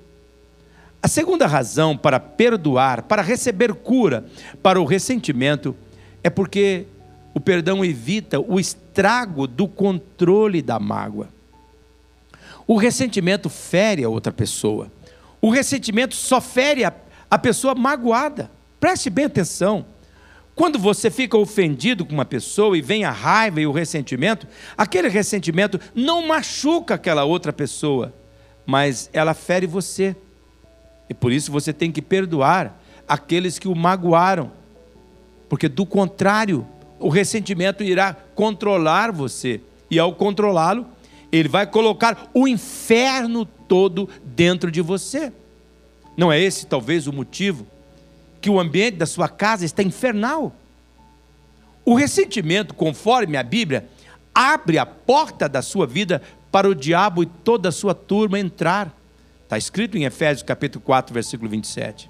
A 1.03 1.07
segunda 1.07 1.47
razão 1.47 1.97
para 1.97 2.19
perdoar, 2.19 3.03
para 3.03 3.21
receber 3.21 3.73
cura 3.73 4.25
para 4.61 4.79
o 4.79 4.85
ressentimento, 4.85 5.75
é 6.23 6.29
porque 6.29 6.85
o 7.33 7.39
perdão 7.39 7.83
evita 7.83 8.39
o 8.39 8.59
estrago 8.59 9.47
do 9.47 9.67
controle 9.67 10.61
da 10.61 10.79
mágoa. 10.79 11.29
O 12.67 12.77
ressentimento 12.77 13.49
fere 13.49 14.03
a 14.03 14.09
outra 14.09 14.31
pessoa. 14.31 14.91
O 15.41 15.49
ressentimento 15.49 16.15
só 16.15 16.39
fere 16.39 16.83
a, 16.85 16.93
a 17.29 17.39
pessoa 17.39 17.73
magoada. 17.73 18.51
Preste 18.79 19.09
bem 19.09 19.25
atenção. 19.25 19.85
Quando 20.61 20.77
você 20.77 21.09
fica 21.09 21.35
ofendido 21.35 22.05
com 22.05 22.13
uma 22.13 22.23
pessoa 22.23 22.77
e 22.77 22.83
vem 22.83 23.03
a 23.03 23.09
raiva 23.09 23.59
e 23.59 23.65
o 23.65 23.71
ressentimento, 23.71 24.47
aquele 24.77 25.09
ressentimento 25.09 25.79
não 25.95 26.27
machuca 26.27 26.93
aquela 26.93 27.23
outra 27.23 27.51
pessoa, 27.51 28.13
mas 28.63 29.09
ela 29.11 29.33
fere 29.33 29.65
você. 29.65 30.15
E 31.09 31.15
por 31.15 31.31
isso 31.31 31.51
você 31.51 31.73
tem 31.73 31.91
que 31.91 31.99
perdoar 31.99 32.79
aqueles 33.07 33.57
que 33.57 33.67
o 33.67 33.73
magoaram, 33.73 34.51
porque 35.49 35.67
do 35.67 35.83
contrário, 35.83 36.63
o 36.99 37.09
ressentimento 37.09 37.83
irá 37.83 38.15
controlar 38.35 39.11
você, 39.11 39.61
e 39.89 39.97
ao 39.97 40.13
controlá-lo, 40.13 40.85
ele 41.31 41.49
vai 41.49 41.65
colocar 41.65 42.29
o 42.35 42.47
inferno 42.47 43.45
todo 43.45 44.07
dentro 44.23 44.69
de 44.69 44.79
você. 44.79 45.33
Não 46.15 46.31
é 46.31 46.39
esse 46.39 46.67
talvez 46.67 47.07
o 47.07 47.11
motivo 47.11 47.65
que 48.41 48.49
o 48.49 48.59
ambiente 48.59 48.97
da 48.97 49.05
sua 49.05 49.29
casa 49.29 49.63
está 49.63 49.83
infernal? 49.83 50.53
O 51.85 51.95
ressentimento, 51.95 52.73
conforme 52.73 53.37
a 53.37 53.43
Bíblia, 53.43 53.87
abre 54.33 54.77
a 54.77 54.85
porta 54.85 55.47
da 55.47 55.61
sua 55.61 55.85
vida 55.85 56.21
para 56.51 56.67
o 56.67 56.75
diabo 56.75 57.23
e 57.23 57.25
toda 57.25 57.69
a 57.69 57.71
sua 57.71 57.93
turma 57.93 58.39
entrar. 58.39 58.95
Está 59.43 59.57
escrito 59.57 59.97
em 59.97 60.05
Efésios 60.05 60.43
capítulo 60.43 60.83
4, 60.83 61.13
versículo 61.13 61.49
27. 61.49 62.09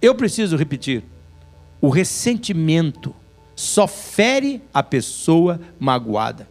Eu 0.00 0.14
preciso 0.14 0.56
repetir: 0.56 1.04
o 1.80 1.88
ressentimento 1.88 3.14
só 3.54 3.86
fere 3.86 4.62
a 4.72 4.82
pessoa 4.82 5.60
magoada. 5.78 6.48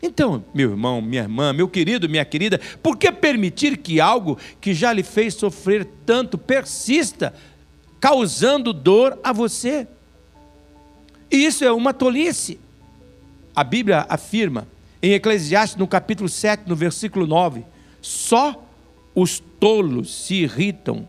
Então, 0.00 0.44
meu 0.54 0.70
irmão, 0.70 1.00
minha 1.00 1.22
irmã, 1.22 1.52
meu 1.52 1.68
querido, 1.68 2.08
minha 2.08 2.24
querida, 2.24 2.60
por 2.82 2.96
que 2.96 3.10
permitir 3.10 3.78
que 3.78 4.00
algo 4.00 4.38
que 4.60 4.72
já 4.72 4.92
lhe 4.92 5.02
fez 5.02 5.34
sofrer 5.34 5.84
tanto 6.06 6.38
persista, 6.38 7.34
causando 8.00 8.72
dor 8.72 9.18
a 9.22 9.32
você? 9.32 9.86
E 11.30 11.44
isso 11.44 11.64
é 11.64 11.72
uma 11.72 11.92
tolice. 11.92 12.58
A 13.54 13.64
Bíblia 13.64 14.06
afirma, 14.08 14.66
em 15.02 15.12
Eclesiastes, 15.12 15.76
no 15.76 15.86
capítulo 15.86 16.28
7, 16.28 16.64
no 16.66 16.76
versículo 16.76 17.26
9: 17.26 17.64
só 18.00 18.64
os 19.14 19.40
tolos 19.60 20.26
se 20.26 20.34
irritam 20.34 21.08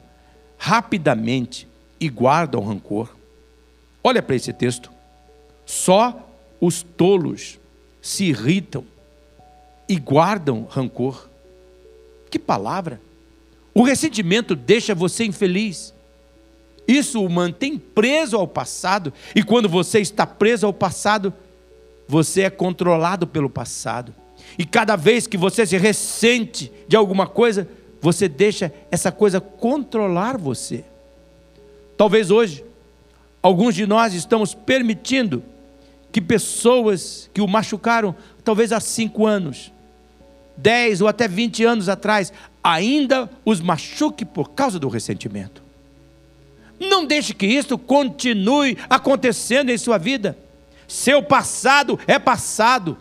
rapidamente 0.57 1.67
e 1.99 2.09
guardam 2.09 2.63
rancor. 2.63 3.15
Olha 4.03 4.21
para 4.21 4.35
esse 4.35 4.51
texto. 4.51 4.91
Só 5.65 6.27
os 6.59 6.81
tolos 6.81 7.59
se 8.01 8.25
irritam 8.25 8.83
e 9.87 9.97
guardam 9.97 10.67
rancor. 10.69 11.29
Que 12.29 12.39
palavra! 12.39 12.99
O 13.73 13.83
ressentimento 13.83 14.55
deixa 14.55 14.95
você 14.95 15.25
infeliz. 15.25 15.93
Isso 16.89 17.23
o 17.23 17.29
mantém 17.29 17.77
preso 17.77 18.35
ao 18.35 18.47
passado, 18.47 19.13
e 19.35 19.43
quando 19.43 19.69
você 19.69 19.99
está 19.99 20.25
preso 20.25 20.65
ao 20.65 20.73
passado, 20.73 21.31
você 22.07 22.41
é 22.41 22.49
controlado 22.49 23.27
pelo 23.27 23.47
passado. 23.47 24.11
E 24.57 24.65
cada 24.65 24.95
vez 24.95 25.27
que 25.27 25.37
você 25.37 25.67
se 25.67 25.77
ressente 25.77 26.71
de 26.87 26.95
alguma 26.95 27.27
coisa, 27.27 27.69
você 28.01 28.27
deixa 28.27 28.73
essa 28.89 29.11
coisa 29.11 29.39
controlar 29.39 30.35
você. 30.35 30.83
Talvez 31.95 32.31
hoje, 32.31 32.65
alguns 33.39 33.75
de 33.75 33.85
nós 33.85 34.15
estamos 34.15 34.55
permitindo 34.55 35.43
que 36.11 36.19
pessoas 36.19 37.29
que 37.31 37.39
o 37.39 37.47
machucaram, 37.47 38.15
talvez 38.43 38.71
há 38.71 38.79
cinco 38.79 39.27
anos, 39.27 39.71
dez 40.57 41.01
ou 41.01 41.07
até 41.07 41.27
vinte 41.27 41.63
anos 41.63 41.87
atrás, 41.87 42.33
ainda 42.63 43.29
os 43.45 43.61
machuque 43.61 44.25
por 44.25 44.49
causa 44.49 44.79
do 44.79 44.87
ressentimento. 44.87 45.68
Não 46.79 47.05
deixe 47.05 47.33
que 47.33 47.45
isso 47.45 47.77
continue 47.77 48.77
acontecendo 48.89 49.69
em 49.69 49.77
sua 49.77 49.97
vida. 49.97 50.37
Seu 50.87 51.21
passado 51.21 51.99
é 52.07 52.17
passado. 52.17 52.97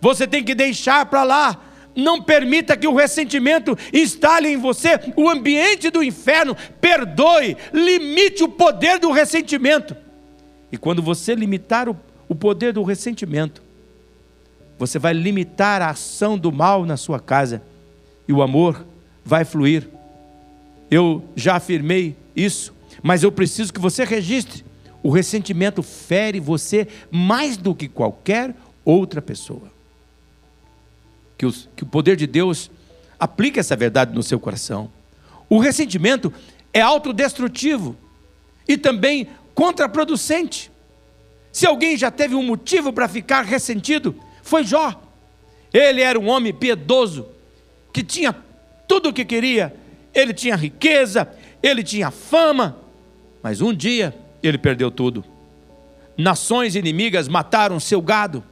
Você 0.00 0.26
tem 0.26 0.44
que 0.44 0.54
deixar 0.54 1.06
para 1.06 1.24
lá. 1.24 1.60
Não 1.96 2.20
permita 2.20 2.76
que 2.76 2.88
o 2.88 2.94
ressentimento 2.94 3.78
instale 3.92 4.48
em 4.48 4.56
você 4.56 5.00
o 5.16 5.28
ambiente 5.28 5.90
do 5.90 6.02
inferno. 6.02 6.56
Perdoe, 6.80 7.56
limite 7.72 8.42
o 8.42 8.48
poder 8.48 8.98
do 8.98 9.10
ressentimento. 9.10 9.96
E 10.70 10.76
quando 10.76 11.00
você 11.00 11.34
limitar 11.34 11.88
o 11.88 11.96
o 12.28 12.34
poder 12.34 12.72
do 12.72 12.82
ressentimento. 12.82 13.62
Você 14.78 14.98
vai 14.98 15.12
limitar 15.12 15.80
a 15.80 15.90
ação 15.90 16.36
do 16.36 16.50
mal 16.50 16.84
na 16.84 16.96
sua 16.96 17.20
casa 17.20 17.62
e 18.26 18.32
o 18.32 18.42
amor 18.42 18.84
vai 19.24 19.44
fluir. 19.44 19.88
Eu 20.90 21.24
já 21.36 21.56
afirmei 21.56 22.16
isso, 22.34 22.73
mas 23.04 23.22
eu 23.22 23.30
preciso 23.30 23.70
que 23.70 23.78
você 23.78 24.02
registre. 24.02 24.64
O 25.02 25.10
ressentimento 25.10 25.82
fere 25.82 26.40
você 26.40 26.88
mais 27.10 27.58
do 27.58 27.74
que 27.74 27.86
qualquer 27.86 28.56
outra 28.82 29.20
pessoa. 29.20 29.70
Que, 31.36 31.44
os, 31.44 31.68
que 31.76 31.82
o 31.82 31.86
poder 31.86 32.16
de 32.16 32.26
Deus 32.26 32.70
aplique 33.20 33.60
essa 33.60 33.76
verdade 33.76 34.14
no 34.14 34.22
seu 34.22 34.40
coração. 34.40 34.90
O 35.50 35.58
ressentimento 35.58 36.32
é 36.72 36.80
autodestrutivo 36.80 37.94
e 38.66 38.78
também 38.78 39.28
contraproducente. 39.54 40.72
Se 41.52 41.66
alguém 41.66 41.98
já 41.98 42.10
teve 42.10 42.34
um 42.34 42.42
motivo 42.42 42.90
para 42.90 43.06
ficar 43.06 43.42
ressentido, 43.42 44.18
foi 44.42 44.64
Jó. 44.64 44.98
Ele 45.74 46.00
era 46.00 46.18
um 46.18 46.28
homem 46.28 46.54
piedoso, 46.54 47.28
que 47.92 48.02
tinha 48.02 48.34
tudo 48.88 49.10
o 49.10 49.12
que 49.12 49.26
queria. 49.26 49.76
Ele 50.14 50.32
tinha 50.32 50.56
riqueza, 50.56 51.28
ele 51.62 51.82
tinha 51.82 52.10
fama, 52.10 52.82
mas 53.44 53.60
um 53.60 53.74
dia 53.74 54.16
ele 54.42 54.56
perdeu 54.56 54.90
tudo. 54.90 55.22
Nações 56.16 56.74
inimigas 56.74 57.28
mataram 57.28 57.78
seu 57.78 58.00
gado. 58.00 58.42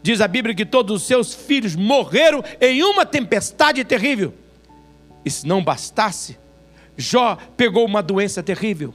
Diz 0.00 0.20
a 0.20 0.28
Bíblia 0.28 0.54
que 0.54 0.64
todos 0.64 1.02
os 1.02 1.08
seus 1.08 1.34
filhos 1.34 1.74
morreram 1.74 2.40
em 2.60 2.84
uma 2.84 3.04
tempestade 3.04 3.82
terrível. 3.84 4.32
E 5.24 5.30
se 5.30 5.44
não 5.44 5.62
bastasse, 5.62 6.38
Jó 6.96 7.36
pegou 7.56 7.84
uma 7.84 8.00
doença 8.00 8.44
terrível. 8.44 8.94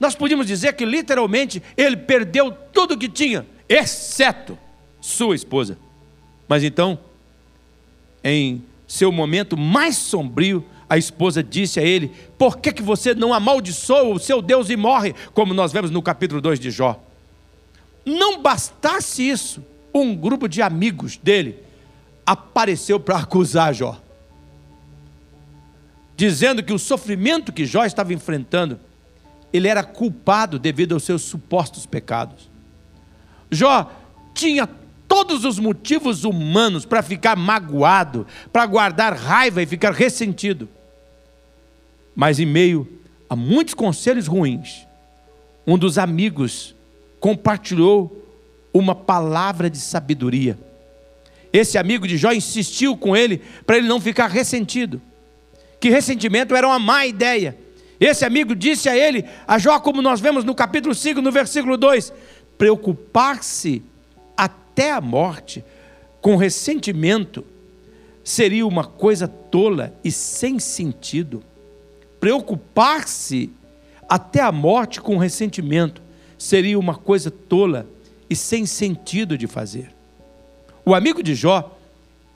Nós 0.00 0.14
podíamos 0.14 0.46
dizer 0.46 0.72
que 0.72 0.86
literalmente 0.86 1.62
ele 1.76 1.96
perdeu 1.96 2.50
tudo 2.50 2.96
que 2.96 3.10
tinha, 3.10 3.46
exceto 3.68 4.58
sua 5.02 5.34
esposa. 5.34 5.78
Mas 6.48 6.64
então, 6.64 6.98
em 8.22 8.64
seu 8.86 9.12
momento 9.12 9.54
mais 9.54 9.96
sombrio, 9.96 10.64
a 10.88 10.98
esposa 10.98 11.42
disse 11.42 11.80
a 11.80 11.82
ele: 11.82 12.12
Por 12.38 12.58
que, 12.58 12.72
que 12.72 12.82
você 12.82 13.14
não 13.14 13.32
amaldiçoa 13.32 14.14
o 14.14 14.18
seu 14.18 14.40
Deus 14.42 14.70
e 14.70 14.76
morre? 14.76 15.14
Como 15.32 15.54
nós 15.54 15.72
vemos 15.72 15.90
no 15.90 16.02
capítulo 16.02 16.40
2 16.40 16.60
de 16.60 16.70
Jó. 16.70 17.00
Não 18.04 18.40
bastasse 18.40 19.28
isso, 19.28 19.64
um 19.94 20.14
grupo 20.14 20.48
de 20.48 20.60
amigos 20.60 21.16
dele 21.16 21.58
apareceu 22.26 22.98
para 22.98 23.18
acusar 23.18 23.74
Jó, 23.74 24.00
dizendo 26.16 26.62
que 26.62 26.72
o 26.72 26.78
sofrimento 26.78 27.52
que 27.52 27.64
Jó 27.64 27.84
estava 27.84 28.12
enfrentando 28.12 28.78
ele 29.54 29.68
era 29.68 29.84
culpado 29.84 30.58
devido 30.58 30.94
aos 30.94 31.04
seus 31.04 31.22
supostos 31.22 31.86
pecados. 31.86 32.50
Jó 33.48 33.88
tinha 34.34 34.68
todos 35.08 35.44
os 35.44 35.58
motivos 35.58 36.24
humanos 36.24 36.84
para 36.84 37.02
ficar 37.02 37.36
magoado, 37.36 38.26
para 38.52 38.66
guardar 38.66 39.14
raiva 39.14 39.62
e 39.62 39.66
ficar 39.66 39.92
ressentido. 39.92 40.68
Mas 42.14 42.38
em 42.38 42.46
meio 42.46 42.88
a 43.28 43.36
muitos 43.36 43.74
conselhos 43.74 44.26
ruins, 44.26 44.86
um 45.66 45.78
dos 45.78 45.98
amigos 45.98 46.74
compartilhou 47.18 48.22
uma 48.72 48.94
palavra 48.94 49.70
de 49.70 49.78
sabedoria. 49.78 50.58
Esse 51.52 51.78
amigo 51.78 52.06
de 52.06 52.16
Jó 52.16 52.32
insistiu 52.32 52.96
com 52.96 53.16
ele 53.16 53.40
para 53.66 53.78
ele 53.78 53.88
não 53.88 54.00
ficar 54.00 54.28
ressentido, 54.28 55.00
que 55.80 55.88
ressentimento 55.88 56.54
era 56.54 56.66
uma 56.66 56.78
má 56.78 57.06
ideia 57.06 57.56
esse 58.00 58.24
amigo 58.24 58.54
disse 58.54 58.88
a 58.88 58.96
ele, 58.96 59.24
a 59.46 59.58
Jó, 59.58 59.78
como 59.78 60.02
nós 60.02 60.20
vemos 60.20 60.44
no 60.44 60.54
capítulo 60.54 60.94
5, 60.94 61.20
no 61.20 61.30
versículo 61.30 61.76
2: 61.76 62.12
preocupar-se 62.58 63.82
até 64.74 64.90
a 64.90 65.00
morte 65.00 65.64
com 66.20 66.34
ressentimento 66.34 67.44
seria 68.24 68.66
uma 68.66 68.82
coisa 68.82 69.28
tola 69.28 69.94
e 70.02 70.10
sem 70.10 70.58
sentido. 70.58 71.44
Preocupar-se 72.18 73.52
até 74.08 74.40
a 74.40 74.50
morte 74.50 75.00
com 75.00 75.16
ressentimento 75.16 76.02
seria 76.36 76.76
uma 76.76 76.96
coisa 76.96 77.30
tola 77.30 77.86
e 78.28 78.34
sem 78.34 78.66
sentido 78.66 79.38
de 79.38 79.46
fazer. 79.46 79.90
O 80.84 80.92
amigo 80.92 81.22
de 81.22 81.36
Jó 81.36 81.78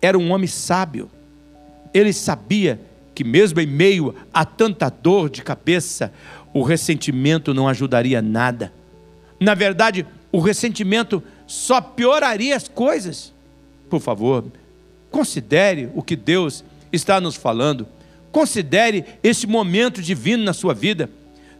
era 0.00 0.16
um 0.16 0.30
homem 0.30 0.46
sábio. 0.46 1.10
Ele 1.92 2.12
sabia 2.12 2.80
que, 3.16 3.24
mesmo 3.24 3.60
em 3.60 3.66
meio 3.66 4.14
a 4.32 4.44
tanta 4.44 4.88
dor 4.88 5.28
de 5.28 5.42
cabeça, 5.42 6.12
o 6.54 6.62
ressentimento 6.62 7.52
não 7.52 7.66
ajudaria 7.66 8.22
nada. 8.22 8.72
Na 9.40 9.54
verdade, 9.54 10.06
o 10.30 10.38
ressentimento 10.38 11.20
só 11.48 11.80
pioraria 11.80 12.54
as 12.54 12.68
coisas. 12.68 13.32
Por 13.88 14.00
favor, 14.00 14.44
considere 15.10 15.90
o 15.94 16.02
que 16.02 16.14
Deus 16.14 16.62
está 16.92 17.20
nos 17.20 17.34
falando. 17.34 17.88
Considere 18.30 19.04
esse 19.24 19.46
momento 19.46 20.02
divino 20.02 20.44
na 20.44 20.52
sua 20.52 20.74
vida. 20.74 21.10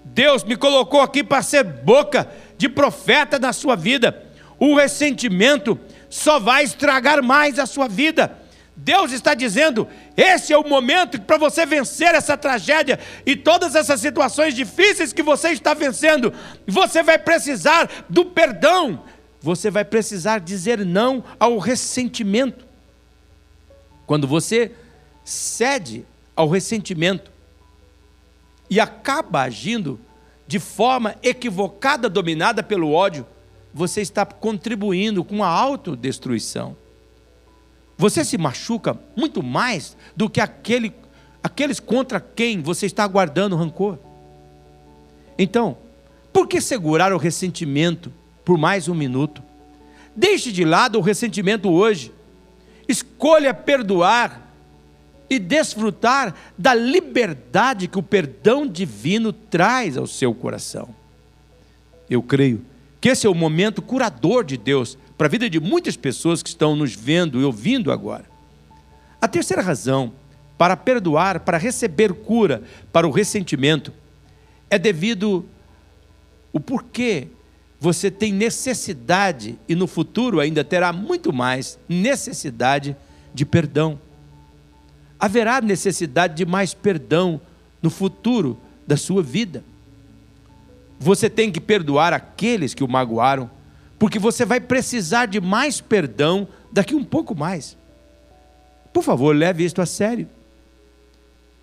Deus 0.04 0.44
me 0.44 0.56
colocou 0.56 1.00
aqui 1.00 1.24
para 1.24 1.42
ser 1.42 1.64
boca 1.64 2.30
de 2.56 2.68
profeta 2.68 3.38
na 3.38 3.52
sua 3.52 3.74
vida. 3.74 4.26
O 4.58 4.76
ressentimento 4.76 5.78
só 6.10 6.38
vai 6.38 6.64
estragar 6.64 7.22
mais 7.22 7.58
a 7.58 7.64
sua 7.64 7.88
vida. 7.88 8.36
Deus 8.76 9.10
está 9.10 9.34
dizendo: 9.34 9.88
esse 10.16 10.52
é 10.52 10.58
o 10.58 10.68
momento 10.68 11.20
para 11.20 11.36
você 11.36 11.64
vencer 11.64 12.14
essa 12.14 12.36
tragédia 12.36 12.98
e 13.24 13.34
todas 13.34 13.74
essas 13.74 14.00
situações 14.00 14.54
difíceis 14.54 15.12
que 15.12 15.22
você 15.22 15.48
está 15.50 15.74
vencendo. 15.74 16.32
Você 16.66 17.02
vai 17.02 17.18
precisar 17.18 17.88
do 18.08 18.26
perdão, 18.26 19.02
você 19.40 19.70
vai 19.70 19.84
precisar 19.84 20.40
dizer 20.40 20.84
não 20.84 21.22
ao 21.38 21.58
ressentimento. 21.58 22.66
Quando 24.06 24.26
você 24.26 24.72
cede 25.24 26.04
ao 26.34 26.48
ressentimento 26.48 27.30
e 28.70 28.80
acaba 28.80 29.42
agindo 29.42 30.00
de 30.46 30.58
forma 30.58 31.14
equivocada, 31.22 32.08
dominada 32.08 32.62
pelo 32.62 32.92
ódio, 32.92 33.26
você 33.72 34.00
está 34.00 34.24
contribuindo 34.24 35.22
com 35.22 35.44
a 35.44 35.48
autodestruição. 35.48 36.76
Você 37.96 38.24
se 38.24 38.38
machuca 38.38 38.98
muito 39.16 39.42
mais 39.42 39.96
do 40.16 40.30
que 40.30 40.40
aquele, 40.40 40.94
aqueles 41.42 41.78
contra 41.78 42.20
quem 42.20 42.62
você 42.62 42.86
está 42.86 43.06
guardando 43.06 43.56
rancor. 43.56 43.98
Então, 45.38 45.76
por 46.32 46.48
que 46.48 46.60
segurar 46.60 47.12
o 47.12 47.18
ressentimento 47.18 48.12
por 48.48 48.56
mais 48.56 48.88
um 48.88 48.94
minuto? 48.94 49.42
Deixe 50.16 50.50
de 50.50 50.64
lado 50.64 50.96
o 50.96 51.02
ressentimento 51.02 51.68
hoje. 51.68 52.10
Escolha 52.88 53.52
perdoar 53.52 54.50
e 55.28 55.38
desfrutar 55.38 56.34
da 56.56 56.72
liberdade 56.72 57.86
que 57.86 57.98
o 57.98 58.02
perdão 58.02 58.66
divino 58.66 59.34
traz 59.34 59.98
ao 59.98 60.06
seu 60.06 60.32
coração. 60.32 60.88
Eu 62.08 62.22
creio 62.22 62.64
que 63.02 63.10
esse 63.10 63.26
é 63.26 63.30
o 63.30 63.34
momento 63.34 63.82
curador 63.82 64.42
de 64.42 64.56
Deus 64.56 64.96
para 65.18 65.26
a 65.26 65.30
vida 65.30 65.50
de 65.50 65.60
muitas 65.60 65.94
pessoas 65.94 66.42
que 66.42 66.48
estão 66.48 66.74
nos 66.74 66.94
vendo 66.94 67.38
e 67.38 67.44
ouvindo 67.44 67.92
agora. 67.92 68.24
A 69.20 69.28
terceira 69.28 69.60
razão 69.60 70.10
para 70.56 70.74
perdoar, 70.74 71.40
para 71.40 71.58
receber 71.58 72.14
cura 72.14 72.62
para 72.90 73.06
o 73.06 73.10
ressentimento, 73.10 73.92
é 74.70 74.78
devido 74.78 75.44
o 76.50 76.58
porquê 76.58 77.28
você 77.80 78.10
tem 78.10 78.32
necessidade 78.32 79.58
e 79.68 79.74
no 79.74 79.86
futuro 79.86 80.40
ainda 80.40 80.64
terá 80.64 80.92
muito 80.92 81.32
mais 81.32 81.78
necessidade 81.88 82.96
de 83.32 83.44
perdão 83.44 83.98
haverá 85.18 85.60
necessidade 85.60 86.34
de 86.34 86.46
mais 86.46 86.72
perdão 86.72 87.40
no 87.82 87.90
futuro 87.90 88.58
da 88.86 88.96
sua 88.96 89.22
vida. 89.22 89.64
Você 90.98 91.28
tem 91.28 91.50
que 91.50 91.60
perdoar 91.60 92.12
aqueles 92.12 92.74
que 92.74 92.84
o 92.84 92.88
magoaram, 92.88 93.50
porque 93.98 94.18
você 94.18 94.44
vai 94.44 94.60
precisar 94.60 95.26
de 95.26 95.40
mais 95.40 95.80
perdão 95.80 96.46
daqui 96.72 96.94
um 96.94 97.04
pouco 97.04 97.34
mais. 97.34 97.76
Por 98.92 99.02
favor, 99.02 99.34
leve 99.34 99.64
isto 99.64 99.82
a 99.82 99.86
sério. 99.86 100.28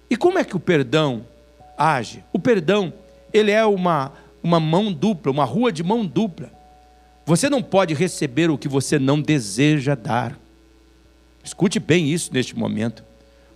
E 0.10 0.16
como 0.16 0.38
é 0.38 0.44
que 0.44 0.56
o 0.56 0.60
perdão 0.60 1.26
age? 1.78 2.24
O 2.32 2.40
perdão, 2.40 2.94
ele 3.34 3.52
é 3.52 3.66
uma, 3.66 4.12
uma 4.46 4.60
mão 4.60 4.94
dupla, 4.94 5.32
uma 5.32 5.44
rua 5.44 5.72
de 5.72 5.82
mão 5.82 6.06
dupla. 6.06 6.52
Você 7.26 7.50
não 7.50 7.64
pode 7.64 7.96
receber 7.96 8.52
o 8.52 8.60
que 8.60 8.68
você 8.68 9.00
não 9.00 9.20
deseja 9.20 9.96
dar. 9.96 10.40
Escute 11.44 11.80
bem 11.80 12.12
isso 12.12 12.32
neste 12.32 12.56
momento. 12.56 13.04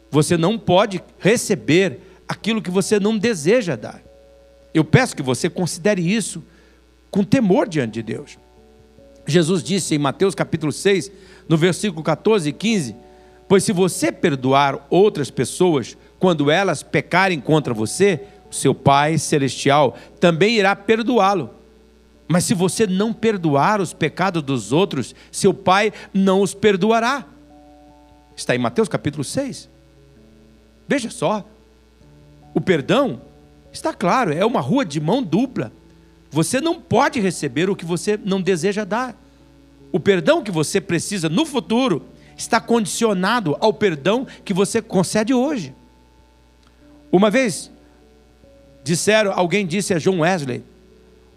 Você 0.10 0.36
não 0.36 0.58
pode 0.58 1.04
receber 1.20 2.00
aquilo 2.28 2.60
que 2.60 2.72
você 2.72 3.00
não 3.00 3.20
deseja 3.20 3.76
dar. 3.76 4.02
Eu 4.74 4.84
peço 4.84 5.16
que 5.16 5.22
você 5.22 5.48
considere 5.48 6.02
isso 6.02 6.44
com 7.12 7.24
temor 7.24 7.70
diante 7.70 7.94
de 7.94 8.02
Deus. 8.02 8.40
Jesus 9.28 9.62
disse 9.62 9.94
em 9.94 10.00
Mateus 10.00 10.34
capítulo 10.34 10.72
6, 10.72 11.12
no 11.48 11.56
versículo 11.56 12.02
14 12.02 12.50
e 12.50 12.54
15: 12.54 12.96
Pois 13.48 13.64
se 13.64 13.72
você 13.72 14.12
perdoar 14.12 14.88
outras 14.90 15.30
pessoas 15.30 15.96
quando 16.18 16.50
elas 16.50 16.82
pecarem 16.82 17.40
contra 17.40 17.76
você, 17.76 18.22
seu 18.50 18.74
Pai 18.74 19.18
celestial 19.18 19.98
também 20.20 20.56
irá 20.58 20.76
perdoá-lo. 20.76 21.52
Mas 22.28 22.44
se 22.44 22.54
você 22.54 22.86
não 22.86 23.12
perdoar 23.12 23.82
os 23.82 23.92
pecados 23.92 24.44
dos 24.44 24.72
outros, 24.72 25.16
seu 25.32 25.54
Pai 25.54 25.92
não 26.14 26.42
os 26.42 26.54
perdoará. 26.54 27.26
Está 28.36 28.56
em 28.56 28.60
Mateus 28.60 28.88
capítulo 28.88 29.24
6. 29.24 29.70
Veja 30.88 31.10
só, 31.10 31.46
o 32.54 32.62
perdão 32.62 33.22
está 33.72 33.94
claro, 33.94 34.34
é 34.34 34.46
uma 34.46 34.62
rua 34.62 34.86
de 34.86 35.00
mão 35.00 35.22
dupla. 35.22 35.72
Você 36.32 36.62
não 36.62 36.80
pode 36.80 37.20
receber 37.20 37.70
o 37.70 37.76
que 37.76 37.86
você 37.86 38.20
não 38.24 38.42
deseja 38.42 38.84
dar. 38.84 39.16
O 39.92 40.00
perdão 40.00 40.44
que 40.44 40.52
você 40.52 40.80
precisa 40.80 41.28
no 41.30 41.46
futuro 41.46 42.06
está 42.38 42.62
condicionado 42.62 43.58
ao 43.60 43.74
perdão 43.74 44.26
que 44.46 44.54
você 44.54 44.82
concede 44.82 45.34
hoje. 45.34 45.74
Uma 47.12 47.30
vez 47.32 47.72
disseram, 48.90 49.32
alguém 49.32 49.68
disse 49.68 49.94
a 49.94 50.00
John 50.00 50.22
Wesley, 50.22 50.64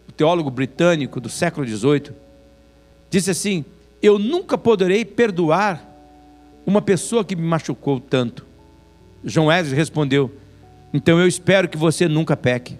o 0.09 0.13
teólogo 0.13 0.51
britânico 0.51 1.21
do 1.21 1.29
século 1.29 1.67
XVIII, 1.67 2.13
disse 3.11 3.31
assim: 3.31 3.63
Eu 4.01 4.19
nunca 4.19 4.57
poderei 4.57 5.05
perdoar 5.05 5.87
uma 6.65 6.81
pessoa 6.81 7.23
que 7.23 7.37
me 7.37 7.43
machucou 7.43 8.01
tanto. 8.01 8.47
João 9.23 9.49
Wesley 9.49 9.77
respondeu: 9.77 10.33
Então 10.95 11.21
eu 11.21 11.27
espero 11.27 11.69
que 11.69 11.77
você 11.77 12.09
nunca 12.09 12.35
peque. 12.35 12.79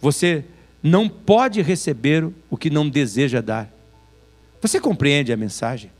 Você 0.00 0.44
não 0.80 1.08
pode 1.08 1.60
receber 1.60 2.28
o 2.48 2.56
que 2.56 2.70
não 2.70 2.88
deseja 2.88 3.40
dar. 3.40 3.68
Você 4.60 4.78
compreende 4.78 5.32
a 5.32 5.36
mensagem? 5.36 5.90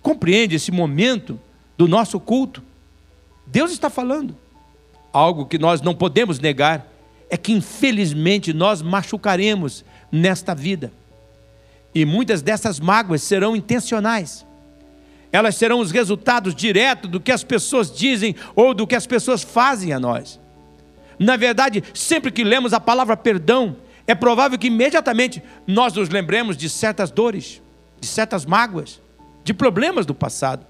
Compreende 0.00 0.56
esse 0.56 0.72
momento 0.72 1.38
do 1.76 1.86
nosso 1.86 2.18
culto? 2.18 2.62
Deus 3.46 3.72
está 3.72 3.90
falando. 3.90 4.34
Algo 5.12 5.44
que 5.44 5.58
nós 5.58 5.82
não 5.82 5.94
podemos 5.94 6.40
negar 6.40 6.93
é 7.30 7.36
que, 7.36 7.52
infelizmente, 7.52 8.52
nós 8.52 8.82
machucaremos 8.82 9.84
nesta 10.10 10.54
vida. 10.54 10.92
E 11.94 12.04
muitas 12.04 12.42
dessas 12.42 12.80
mágoas 12.80 13.22
serão 13.22 13.54
intencionais 13.54 14.44
elas 15.34 15.56
serão 15.56 15.80
os 15.80 15.90
resultados 15.90 16.54
diretos 16.54 17.10
do 17.10 17.18
que 17.18 17.32
as 17.32 17.42
pessoas 17.42 17.90
dizem 17.90 18.36
ou 18.54 18.72
do 18.72 18.86
que 18.86 18.94
as 18.94 19.04
pessoas 19.04 19.42
fazem 19.42 19.92
a 19.92 19.98
nós. 19.98 20.38
Na 21.18 21.36
verdade, 21.36 21.82
sempre 21.92 22.30
que 22.30 22.44
lemos 22.44 22.72
a 22.72 22.78
palavra 22.78 23.16
perdão, 23.16 23.76
é 24.06 24.14
provável 24.14 24.56
que 24.56 24.68
imediatamente 24.68 25.42
nós 25.66 25.92
nos 25.92 26.08
lembremos 26.08 26.56
de 26.56 26.70
certas 26.70 27.10
dores, 27.10 27.60
de 28.00 28.06
certas 28.06 28.46
mágoas, 28.46 29.00
de 29.42 29.52
problemas 29.52 30.06
do 30.06 30.14
passado. 30.14 30.64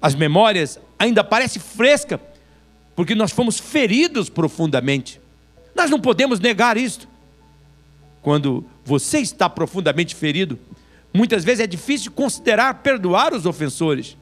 As 0.00 0.14
memórias 0.14 0.80
ainda 0.98 1.22
parecem 1.22 1.60
frescas, 1.60 2.20
porque 2.98 3.14
nós 3.14 3.30
fomos 3.30 3.60
feridos 3.60 4.28
profundamente. 4.28 5.20
Nós 5.72 5.88
não 5.88 6.00
podemos 6.00 6.40
negar 6.40 6.76
isto. 6.76 7.08
Quando 8.20 8.66
você 8.84 9.20
está 9.20 9.48
profundamente 9.48 10.16
ferido, 10.16 10.58
Muitas 11.12 11.44
vezes 11.44 11.64
é 11.64 11.66
difícil 11.66 12.12
considerar 12.12 12.74
perdoar 12.74 13.32
os 13.32 13.46
ofensores. 13.46 14.16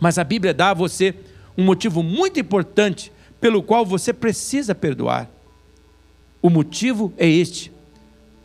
Mas 0.00 0.18
a 0.18 0.24
Bíblia 0.24 0.54
dá 0.54 0.70
a 0.70 0.74
você 0.74 1.14
um 1.56 1.64
motivo 1.64 2.02
muito 2.02 2.38
importante 2.38 3.12
pelo 3.40 3.62
qual 3.62 3.84
você 3.84 4.12
precisa 4.12 4.74
perdoar. 4.74 5.28
O 6.40 6.48
motivo 6.48 7.12
é 7.16 7.28
este: 7.28 7.72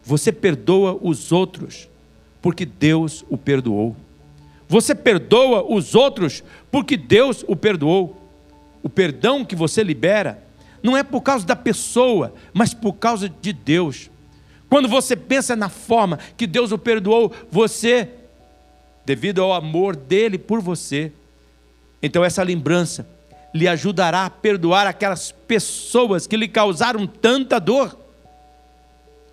você 0.04 0.32
perdoa 0.32 0.98
os 1.02 1.32
outros 1.32 1.88
porque 2.42 2.66
Deus 2.66 3.24
o 3.30 3.38
perdoou. 3.38 3.96
Você 4.68 4.96
perdoa 4.96 5.64
os 5.64 5.94
outros 5.94 6.44
porque 6.72 6.98
Deus 6.98 7.46
o 7.48 7.56
perdoou. 7.56 8.23
O 8.84 8.90
perdão 8.90 9.46
que 9.46 9.56
você 9.56 9.82
libera 9.82 10.44
não 10.84 10.98
é 10.98 11.02
por 11.02 11.22
causa 11.22 11.46
da 11.46 11.56
pessoa, 11.56 12.34
mas 12.54 12.74
por 12.74 12.94
causa 12.94 13.30
de 13.30 13.54
Deus. 13.54 14.12
Quando 14.70 14.90
você 14.90 15.16
pensa 15.16 15.56
na 15.56 15.70
forma 15.70 16.20
que 16.36 16.46
Deus 16.46 16.74
o 16.74 16.78
perdoou, 16.78 17.32
você, 17.50 18.10
devido 19.06 19.42
ao 19.42 19.54
amor 19.54 19.96
dele 19.96 20.38
por 20.38 20.60
você, 20.60 21.14
então 22.02 22.26
essa 22.26 22.44
lembrança 22.44 23.08
lhe 23.54 23.68
ajudará 23.68 24.26
a 24.26 24.30
perdoar 24.30 24.86
aquelas 24.86 25.32
pessoas 25.32 26.28
que 26.28 26.36
lhe 26.36 26.48
causaram 26.48 27.08
tanta 27.08 27.60
dor. 27.60 27.98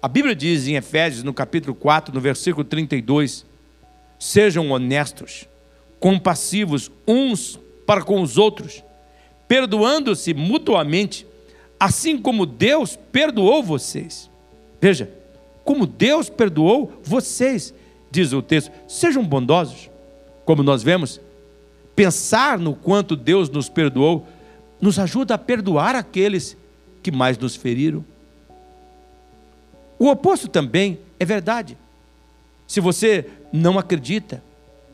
A 0.01 0.07
Bíblia 0.07 0.37
diz 0.37 0.69
em 0.69 0.77
Efésios, 0.77 1.25
no 1.25 1.35
capítulo 1.35 1.75
4, 1.75 2.15
no 2.15 2.21
versículo 2.21 2.65
32, 2.65 3.45
sejam 4.19 4.71
honestos, 4.71 5.49
compassivos 5.99 6.91
uns 7.09 7.59
para 7.87 8.03
com 8.03 8.21
os 8.21 8.39
outros, 8.39 8.85
perdoando-se 9.51 10.33
mutuamente, 10.33 11.27
assim 11.79 12.17
como 12.17 12.47
Deus 12.47 12.97
perdoou 13.11 13.65
vocês. 13.65 14.31
Veja, 14.81 15.11
como 15.65 15.89
Deus 15.89 16.31
perdoou 16.31 16.93
vocês, 17.03 17.75
diz 18.13 18.33
o 18.33 18.43
texto. 18.43 18.71
Sejam 18.87 19.25
bondosos, 19.25 19.91
como 20.45 20.63
nós 20.63 20.85
vemos. 20.85 21.21
Pensar 21.97 22.61
no 22.61 22.77
quanto 22.77 23.17
Deus 23.17 23.51
nos 23.51 23.69
perdoou 23.69 24.25
nos 24.81 25.01
ajuda 25.01 25.35
a 25.35 25.39
perdoar 25.39 25.97
aqueles 25.97 26.57
que 27.03 27.11
mais 27.11 27.37
nos 27.37 27.57
feriram. 27.57 28.05
O 29.99 30.07
oposto 30.07 30.47
também 30.47 31.01
é 31.19 31.25
verdade. 31.25 31.77
Se 32.69 32.79
você 32.79 33.29
não 33.53 33.81
acredita 33.81 34.45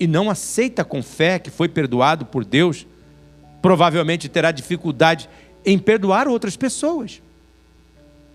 e 0.01 0.07
não 0.07 0.31
aceita 0.31 0.83
com 0.83 1.03
fé 1.03 1.38
que 1.38 1.51
foi 1.51 1.69
perdoado 1.69 2.25
por 2.25 2.42
Deus, 2.42 2.87
provavelmente 3.66 4.29
terá 4.29 4.52
dificuldade 4.52 5.29
em 5.64 5.76
perdoar 5.76 6.29
outras 6.29 6.57
pessoas. 6.57 7.20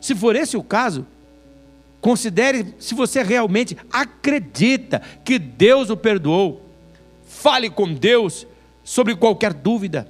Se 0.01 0.13
for 0.13 0.35
esse 0.35 0.57
o 0.57 0.61
caso, 0.61 1.07
considere 2.01 2.75
se 2.77 2.93
você 2.93 3.23
realmente 3.23 3.77
acredita 3.93 5.01
que 5.23 5.39
Deus 5.39 5.89
o 5.89 5.95
perdoou. 5.95 6.69
Fale 7.25 7.69
com 7.69 7.93
Deus 7.93 8.45
sobre 8.83 9.15
qualquer 9.15 9.53
dúvida. 9.53 10.05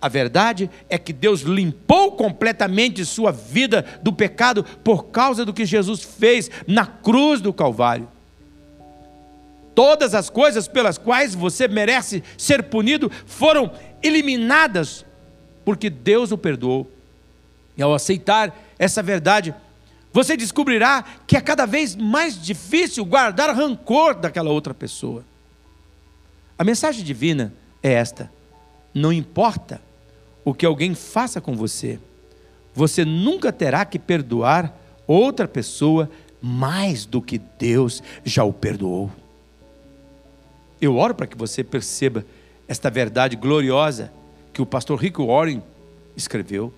A 0.00 0.08
verdade 0.08 0.70
é 0.88 0.96
que 0.96 1.12
Deus 1.12 1.40
limpou 1.40 2.12
completamente 2.12 3.04
sua 3.04 3.32
vida 3.32 3.84
do 4.04 4.12
pecado 4.12 4.62
por 4.84 5.06
causa 5.06 5.44
do 5.44 5.52
que 5.52 5.66
Jesus 5.66 6.04
fez 6.04 6.48
na 6.64 6.86
cruz 6.86 7.40
do 7.40 7.52
Calvário. 7.52 8.06
Todas 9.78 10.12
as 10.12 10.28
coisas 10.28 10.66
pelas 10.66 10.98
quais 10.98 11.36
você 11.36 11.68
merece 11.68 12.22
ser 12.36 12.64
punido 12.64 13.10
foram 13.26 13.70
eliminadas 14.02 15.04
porque 15.64 15.90
Deus 15.90 16.32
o 16.32 16.38
perdoou. 16.38 16.90
E 17.76 17.82
ao 17.82 17.94
aceitar 17.94 18.56
essa 18.78 19.02
verdade, 19.02 19.54
você 20.12 20.36
descobrirá 20.36 21.04
que 21.26 21.36
é 21.36 21.40
cada 21.40 21.66
vez 21.66 21.94
mais 21.94 22.40
difícil 22.40 23.04
guardar 23.04 23.54
rancor 23.54 24.14
daquela 24.14 24.50
outra 24.50 24.72
pessoa. 24.72 25.24
A 26.58 26.64
mensagem 26.64 27.04
divina 27.04 27.52
é 27.82 27.92
esta: 27.92 28.30
não 28.92 29.12
importa 29.12 29.80
o 30.44 30.54
que 30.54 30.66
alguém 30.66 30.94
faça 30.94 31.40
com 31.40 31.54
você, 31.54 32.00
você 32.74 33.04
nunca 33.04 33.52
terá 33.52 33.84
que 33.84 33.98
perdoar 33.98 34.74
outra 35.06 35.46
pessoa 35.46 36.10
mais 36.40 37.04
do 37.04 37.20
que 37.20 37.38
Deus 37.38 38.02
já 38.24 38.42
o 38.44 38.52
perdoou. 38.52 39.10
Eu 40.80 40.96
oro 40.96 41.14
para 41.14 41.26
que 41.26 41.36
você 41.36 41.62
perceba 41.62 42.24
esta 42.68 42.90
verdade 42.90 43.34
gloriosa 43.34 44.12
que 44.52 44.60
o 44.60 44.66
pastor 44.66 45.00
Rick 45.00 45.20
Warren 45.20 45.62
escreveu. 46.14 46.72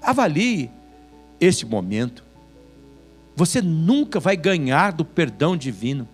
Avalie 0.00 0.70
este 1.38 1.66
momento. 1.66 2.24
Você 3.36 3.60
nunca 3.60 4.18
vai 4.18 4.36
ganhar 4.36 4.92
do 4.92 5.04
perdão 5.04 5.56
divino. 5.56 6.08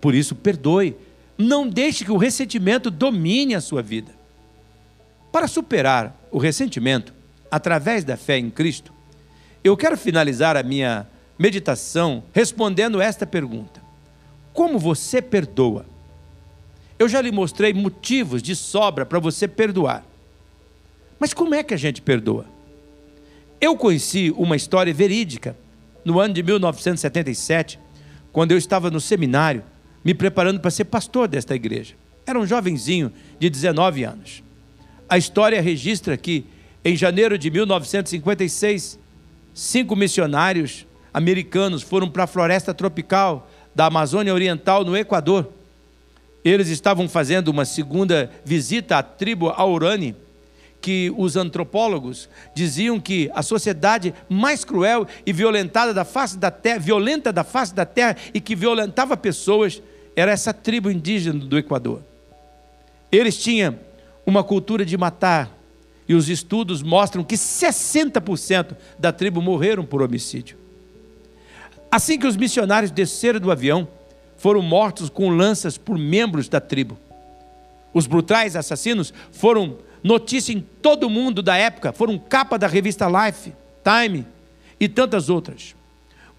Por 0.00 0.14
isso, 0.14 0.34
perdoe. 0.34 0.96
Não 1.38 1.68
deixe 1.68 2.04
que 2.04 2.12
o 2.12 2.16
ressentimento 2.16 2.90
domine 2.90 3.54
a 3.54 3.60
sua 3.60 3.82
vida. 3.82 4.12
Para 5.32 5.46
superar 5.46 6.18
o 6.30 6.38
ressentimento 6.38 7.14
através 7.50 8.04
da 8.04 8.16
fé 8.16 8.36
em 8.36 8.50
Cristo, 8.50 8.92
eu 9.62 9.76
quero 9.76 9.96
finalizar 9.96 10.56
a 10.56 10.62
minha 10.62 11.06
meditação 11.38 12.24
respondendo 12.32 13.00
esta 13.00 13.26
pergunta: 13.26 13.80
Como 14.52 14.78
você 14.78 15.22
perdoa? 15.22 15.86
Eu 17.00 17.08
já 17.08 17.18
lhe 17.22 17.32
mostrei 17.32 17.72
motivos 17.72 18.42
de 18.42 18.54
sobra 18.54 19.06
para 19.06 19.18
você 19.18 19.48
perdoar. 19.48 20.04
Mas 21.18 21.32
como 21.32 21.54
é 21.54 21.62
que 21.62 21.72
a 21.72 21.76
gente 21.78 22.02
perdoa? 22.02 22.44
Eu 23.58 23.74
conheci 23.74 24.30
uma 24.36 24.54
história 24.54 24.92
verídica 24.92 25.56
no 26.04 26.20
ano 26.20 26.34
de 26.34 26.42
1977, 26.42 27.80
quando 28.30 28.52
eu 28.52 28.58
estava 28.58 28.90
no 28.90 29.00
seminário, 29.00 29.64
me 30.04 30.12
preparando 30.12 30.60
para 30.60 30.70
ser 30.70 30.84
pastor 30.84 31.26
desta 31.26 31.54
igreja. 31.54 31.94
Era 32.26 32.38
um 32.38 32.46
jovenzinho 32.46 33.10
de 33.38 33.48
19 33.48 34.04
anos. 34.04 34.42
A 35.08 35.16
história 35.16 35.62
registra 35.62 36.18
que, 36.18 36.44
em 36.84 36.94
janeiro 36.94 37.38
de 37.38 37.50
1956, 37.50 38.98
cinco 39.54 39.96
missionários 39.96 40.86
americanos 41.14 41.80
foram 41.80 42.10
para 42.10 42.24
a 42.24 42.26
floresta 42.26 42.74
tropical 42.74 43.50
da 43.74 43.86
Amazônia 43.86 44.34
Oriental, 44.34 44.84
no 44.84 44.94
Equador. 44.94 45.59
Eles 46.44 46.68
estavam 46.68 47.08
fazendo 47.08 47.48
uma 47.48 47.64
segunda 47.64 48.30
visita 48.44 48.96
à 48.96 49.02
tribo 49.02 49.48
Aurani, 49.48 50.16
que 50.80 51.12
os 51.16 51.36
antropólogos 51.36 52.28
diziam 52.54 52.98
que 52.98 53.30
a 53.34 53.42
sociedade 53.42 54.14
mais 54.28 54.64
cruel 54.64 55.06
e 55.26 55.32
violentada 55.32 55.92
da 55.92 56.04
face 56.04 56.38
da 56.38 56.50
terra, 56.50 56.78
violenta 56.78 57.32
da 57.32 57.44
face 57.44 57.74
da 57.74 57.84
terra 57.84 58.16
e 58.32 58.40
que 58.40 58.56
violentava 58.56 59.16
pessoas 59.16 59.82
era 60.16 60.32
essa 60.32 60.54
tribo 60.54 60.90
indígena 60.90 61.38
do 61.38 61.58
Equador. 61.58 62.02
Eles 63.12 63.36
tinham 63.36 63.78
uma 64.24 64.42
cultura 64.42 64.84
de 64.84 64.96
matar. 64.96 65.58
E 66.08 66.14
os 66.14 66.28
estudos 66.28 66.82
mostram 66.82 67.22
que 67.22 67.36
60% 67.36 68.76
da 68.98 69.12
tribo 69.12 69.40
morreram 69.40 69.84
por 69.84 70.02
homicídio. 70.02 70.56
Assim 71.90 72.18
que 72.18 72.26
os 72.26 72.36
missionários 72.36 72.90
desceram 72.90 73.38
do 73.38 73.50
avião, 73.50 73.86
foram 74.40 74.62
mortos 74.62 75.10
com 75.10 75.28
lanças 75.28 75.76
por 75.76 75.98
membros 75.98 76.48
da 76.48 76.60
tribo. 76.60 76.98
Os 77.92 78.06
brutais 78.06 78.56
assassinos 78.56 79.12
foram 79.30 79.76
notícia 80.02 80.50
em 80.50 80.60
todo 80.80 81.04
o 81.04 81.10
mundo 81.10 81.42
da 81.42 81.58
época, 81.58 81.92
foram 81.92 82.18
capa 82.18 82.58
da 82.58 82.66
revista 82.66 83.06
Life, 83.06 83.52
Time 83.84 84.26
e 84.80 84.88
tantas 84.88 85.28
outras. 85.28 85.76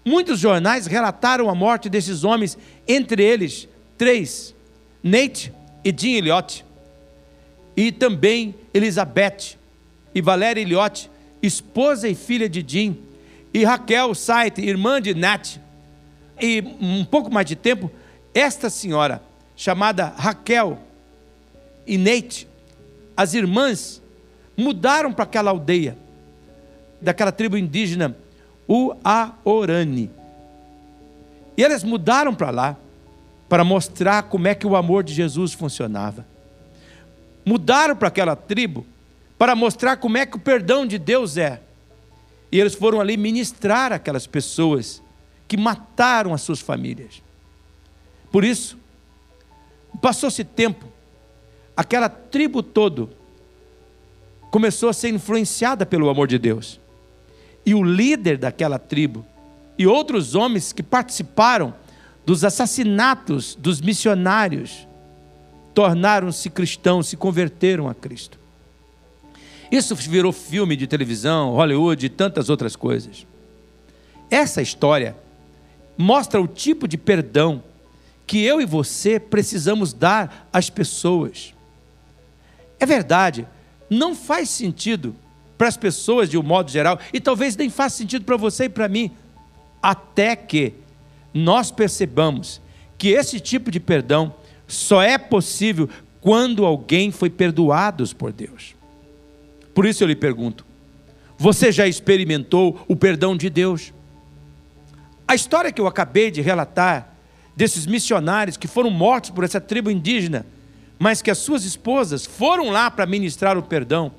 Muitos 0.04 0.40
jornais 0.40 0.86
relataram 0.86 1.48
a 1.48 1.54
morte 1.54 1.88
desses 1.88 2.24
homens, 2.24 2.58
entre 2.88 3.22
eles 3.22 3.68
três: 3.96 4.52
Nate 5.00 5.52
e 5.84 5.94
Jim 5.96 6.14
Elliot 6.14 6.64
e 7.76 7.92
também 7.92 8.52
Elizabeth 8.74 9.56
e 10.12 10.20
Valéria 10.20 10.60
Iliotti, 10.60 11.08
esposa 11.40 12.08
e 12.08 12.16
filha 12.16 12.48
de 12.48 12.64
Jim, 12.66 12.98
e 13.54 13.62
Raquel 13.62 14.12
Sait, 14.12 14.60
irmã 14.60 15.00
de 15.00 15.14
Nat. 15.14 15.60
E 16.42 16.60
um 16.80 17.04
pouco 17.04 17.32
mais 17.32 17.46
de 17.46 17.54
tempo, 17.54 17.90
esta 18.34 18.68
senhora, 18.68 19.22
chamada 19.54 20.12
Raquel 20.16 20.78
e 21.86 21.96
Nate, 21.96 22.48
as 23.16 23.32
irmãs, 23.32 24.02
mudaram 24.56 25.12
para 25.12 25.22
aquela 25.22 25.52
aldeia, 25.52 25.96
daquela 27.00 27.30
tribo 27.30 27.56
indígena, 27.56 28.16
o 28.66 28.94
Aorani. 29.04 30.10
E 31.56 31.62
elas 31.62 31.84
mudaram 31.84 32.34
para 32.34 32.50
lá, 32.50 32.76
para 33.48 33.62
mostrar 33.62 34.24
como 34.24 34.48
é 34.48 34.54
que 34.54 34.66
o 34.66 34.74
amor 34.74 35.04
de 35.04 35.14
Jesus 35.14 35.52
funcionava 35.52 36.26
mudaram 37.44 37.96
para 37.96 38.08
aquela 38.08 38.36
tribo 38.36 38.86
para 39.38 39.54
mostrar 39.54 39.96
como 39.96 40.16
é 40.16 40.24
que 40.24 40.36
o 40.36 40.40
perdão 40.40 40.86
de 40.86 40.98
Deus 40.98 41.36
é. 41.36 41.60
E 42.50 42.60
eles 42.60 42.74
foram 42.74 43.00
ali 43.00 43.16
ministrar 43.16 43.92
aquelas 43.92 44.26
pessoas 44.26 45.01
que 45.52 45.56
mataram 45.58 46.32
as 46.32 46.40
suas 46.40 46.60
famílias. 46.60 47.22
Por 48.30 48.42
isso, 48.42 48.78
passou-se 50.00 50.42
tempo, 50.42 50.86
aquela 51.76 52.08
tribo 52.08 52.62
todo 52.62 53.10
começou 54.50 54.88
a 54.88 54.94
ser 54.94 55.10
influenciada 55.10 55.84
pelo 55.84 56.08
amor 56.08 56.26
de 56.26 56.38
Deus. 56.38 56.80
E 57.66 57.74
o 57.74 57.82
líder 57.82 58.38
daquela 58.38 58.78
tribo 58.78 59.26
e 59.76 59.86
outros 59.86 60.34
homens 60.34 60.72
que 60.72 60.82
participaram 60.82 61.74
dos 62.24 62.44
assassinatos 62.44 63.54
dos 63.54 63.78
missionários 63.82 64.88
tornaram-se 65.74 66.48
cristãos, 66.48 67.08
se 67.08 67.16
converteram 67.18 67.90
a 67.90 67.94
Cristo. 67.94 68.38
Isso 69.70 69.94
virou 69.94 70.32
filme 70.32 70.76
de 70.76 70.86
televisão, 70.86 71.50
Hollywood 71.50 72.06
e 72.06 72.08
tantas 72.08 72.48
outras 72.48 72.74
coisas. 72.74 73.26
Essa 74.30 74.62
história 74.62 75.14
mostra 76.02 76.40
o 76.40 76.48
tipo 76.48 76.88
de 76.88 76.98
perdão 76.98 77.62
que 78.26 78.42
eu 78.42 78.60
e 78.60 78.66
você 78.66 79.20
precisamos 79.20 79.92
dar 79.92 80.48
às 80.52 80.68
pessoas. 80.68 81.54
É 82.80 82.84
verdade, 82.84 83.46
não 83.88 84.14
faz 84.14 84.48
sentido 84.48 85.14
para 85.56 85.68
as 85.68 85.76
pessoas 85.76 86.28
de 86.28 86.36
um 86.36 86.42
modo 86.42 86.70
geral, 86.70 86.98
e 87.12 87.20
talvez 87.20 87.56
nem 87.56 87.70
faça 87.70 87.98
sentido 87.98 88.24
para 88.24 88.36
você 88.36 88.64
e 88.64 88.68
para 88.68 88.88
mim, 88.88 89.12
até 89.80 90.34
que 90.34 90.74
nós 91.32 91.70
percebamos 91.70 92.60
que 92.98 93.10
esse 93.10 93.38
tipo 93.38 93.70
de 93.70 93.78
perdão 93.78 94.34
só 94.66 95.02
é 95.02 95.16
possível 95.16 95.88
quando 96.20 96.64
alguém 96.64 97.12
foi 97.12 97.30
perdoado 97.30 98.04
por 98.16 98.32
Deus. 98.32 98.74
Por 99.72 99.86
isso 99.86 100.02
eu 100.02 100.08
lhe 100.08 100.16
pergunto: 100.16 100.66
você 101.38 101.70
já 101.70 101.86
experimentou 101.86 102.84
o 102.88 102.96
perdão 102.96 103.36
de 103.36 103.48
Deus? 103.48 103.92
A 105.32 105.34
história 105.34 105.72
que 105.72 105.80
eu 105.80 105.86
acabei 105.86 106.30
de 106.30 106.42
relatar 106.42 107.08
desses 107.56 107.86
missionários 107.86 108.58
que 108.58 108.68
foram 108.68 108.90
mortos 108.90 109.30
por 109.30 109.44
essa 109.44 109.58
tribo 109.58 109.90
indígena, 109.90 110.44
mas 110.98 111.22
que 111.22 111.30
as 111.30 111.38
suas 111.38 111.64
esposas 111.64 112.26
foram 112.26 112.68
lá 112.68 112.90
para 112.90 113.06
ministrar 113.06 113.56
o 113.56 113.62
perdão, 113.62 114.12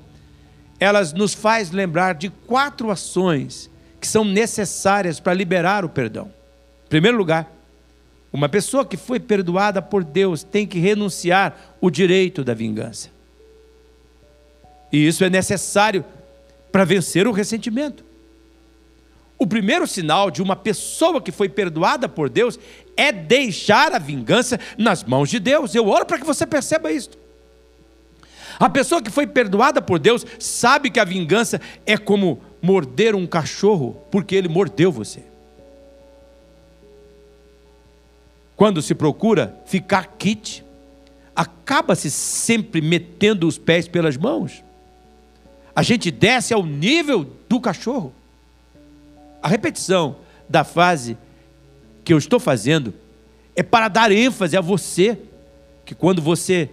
elas 0.80 1.12
nos 1.12 1.32
faz 1.32 1.70
lembrar 1.70 2.16
de 2.16 2.30
quatro 2.30 2.90
ações 2.90 3.70
que 4.00 4.08
são 4.08 4.24
necessárias 4.24 5.20
para 5.20 5.34
liberar 5.34 5.84
o 5.84 5.88
perdão. 5.88 6.32
Em 6.86 6.88
primeiro 6.88 7.16
lugar, 7.16 7.48
uma 8.32 8.48
pessoa 8.48 8.84
que 8.84 8.96
foi 8.96 9.20
perdoada 9.20 9.80
por 9.80 10.02
Deus 10.02 10.42
tem 10.42 10.66
que 10.66 10.80
renunciar 10.80 11.76
o 11.80 11.90
direito 11.90 12.42
da 12.42 12.54
vingança. 12.54 13.08
E 14.90 15.06
isso 15.06 15.22
é 15.22 15.30
necessário 15.30 16.04
para 16.72 16.84
vencer 16.84 17.28
o 17.28 17.30
ressentimento. 17.30 18.04
O 19.44 19.46
primeiro 19.46 19.86
sinal 19.86 20.30
de 20.30 20.42
uma 20.42 20.56
pessoa 20.56 21.20
que 21.20 21.30
foi 21.30 21.50
perdoada 21.50 22.08
por 22.08 22.30
Deus 22.30 22.58
é 22.96 23.12
deixar 23.12 23.92
a 23.92 23.98
vingança 23.98 24.58
nas 24.78 25.04
mãos 25.04 25.28
de 25.28 25.38
Deus. 25.38 25.74
Eu 25.74 25.86
oro 25.86 26.06
para 26.06 26.18
que 26.18 26.24
você 26.24 26.46
perceba 26.46 26.90
isso. 26.90 27.10
A 28.58 28.70
pessoa 28.70 29.02
que 29.02 29.10
foi 29.10 29.26
perdoada 29.26 29.82
por 29.82 29.98
Deus 29.98 30.24
sabe 30.38 30.88
que 30.88 30.98
a 30.98 31.04
vingança 31.04 31.60
é 31.84 31.98
como 31.98 32.40
morder 32.62 33.14
um 33.14 33.26
cachorro, 33.26 34.02
porque 34.10 34.34
ele 34.34 34.48
mordeu 34.48 34.90
você. 34.90 35.22
Quando 38.56 38.80
se 38.80 38.94
procura 38.94 39.60
ficar 39.66 40.14
quite, 40.18 40.64
acaba-se 41.36 42.10
sempre 42.10 42.80
metendo 42.80 43.46
os 43.46 43.58
pés 43.58 43.86
pelas 43.86 44.16
mãos. 44.16 44.64
A 45.76 45.82
gente 45.82 46.10
desce 46.10 46.54
ao 46.54 46.64
nível 46.64 47.30
do 47.46 47.60
cachorro. 47.60 48.10
A 49.44 49.48
repetição 49.48 50.16
da 50.48 50.64
frase 50.64 51.18
que 52.02 52.14
eu 52.14 52.16
estou 52.16 52.40
fazendo 52.40 52.94
é 53.54 53.62
para 53.62 53.88
dar 53.88 54.10
ênfase 54.10 54.56
a 54.56 54.60
você, 54.62 55.18
que 55.84 55.94
quando 55.94 56.22
você 56.22 56.70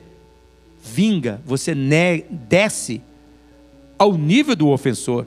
vinga, 0.81 1.41
você 1.45 1.75
desce 2.29 3.01
ao 3.99 4.13
nível 4.13 4.55
do 4.55 4.69
ofensor. 4.69 5.25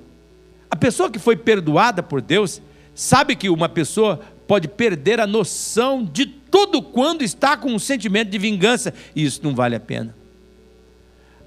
A 0.70 0.74
pessoa 0.74 1.10
que 1.10 1.18
foi 1.18 1.36
perdoada 1.36 2.02
por 2.02 2.22
Deus 2.22 2.62
sabe 2.94 3.36
que 3.36 3.50
uma 3.50 3.68
pessoa 3.68 4.22
pode 4.48 4.66
perder 4.66 5.20
a 5.20 5.26
noção 5.26 6.02
de 6.02 6.24
tudo 6.24 6.80
quando 6.80 7.20
está 7.20 7.58
com 7.58 7.74
um 7.74 7.78
sentimento 7.78 8.30
de 8.30 8.38
vingança, 8.38 8.94
e 9.14 9.22
isso 9.22 9.40
não 9.42 9.54
vale 9.54 9.76
a 9.76 9.80
pena. 9.80 10.16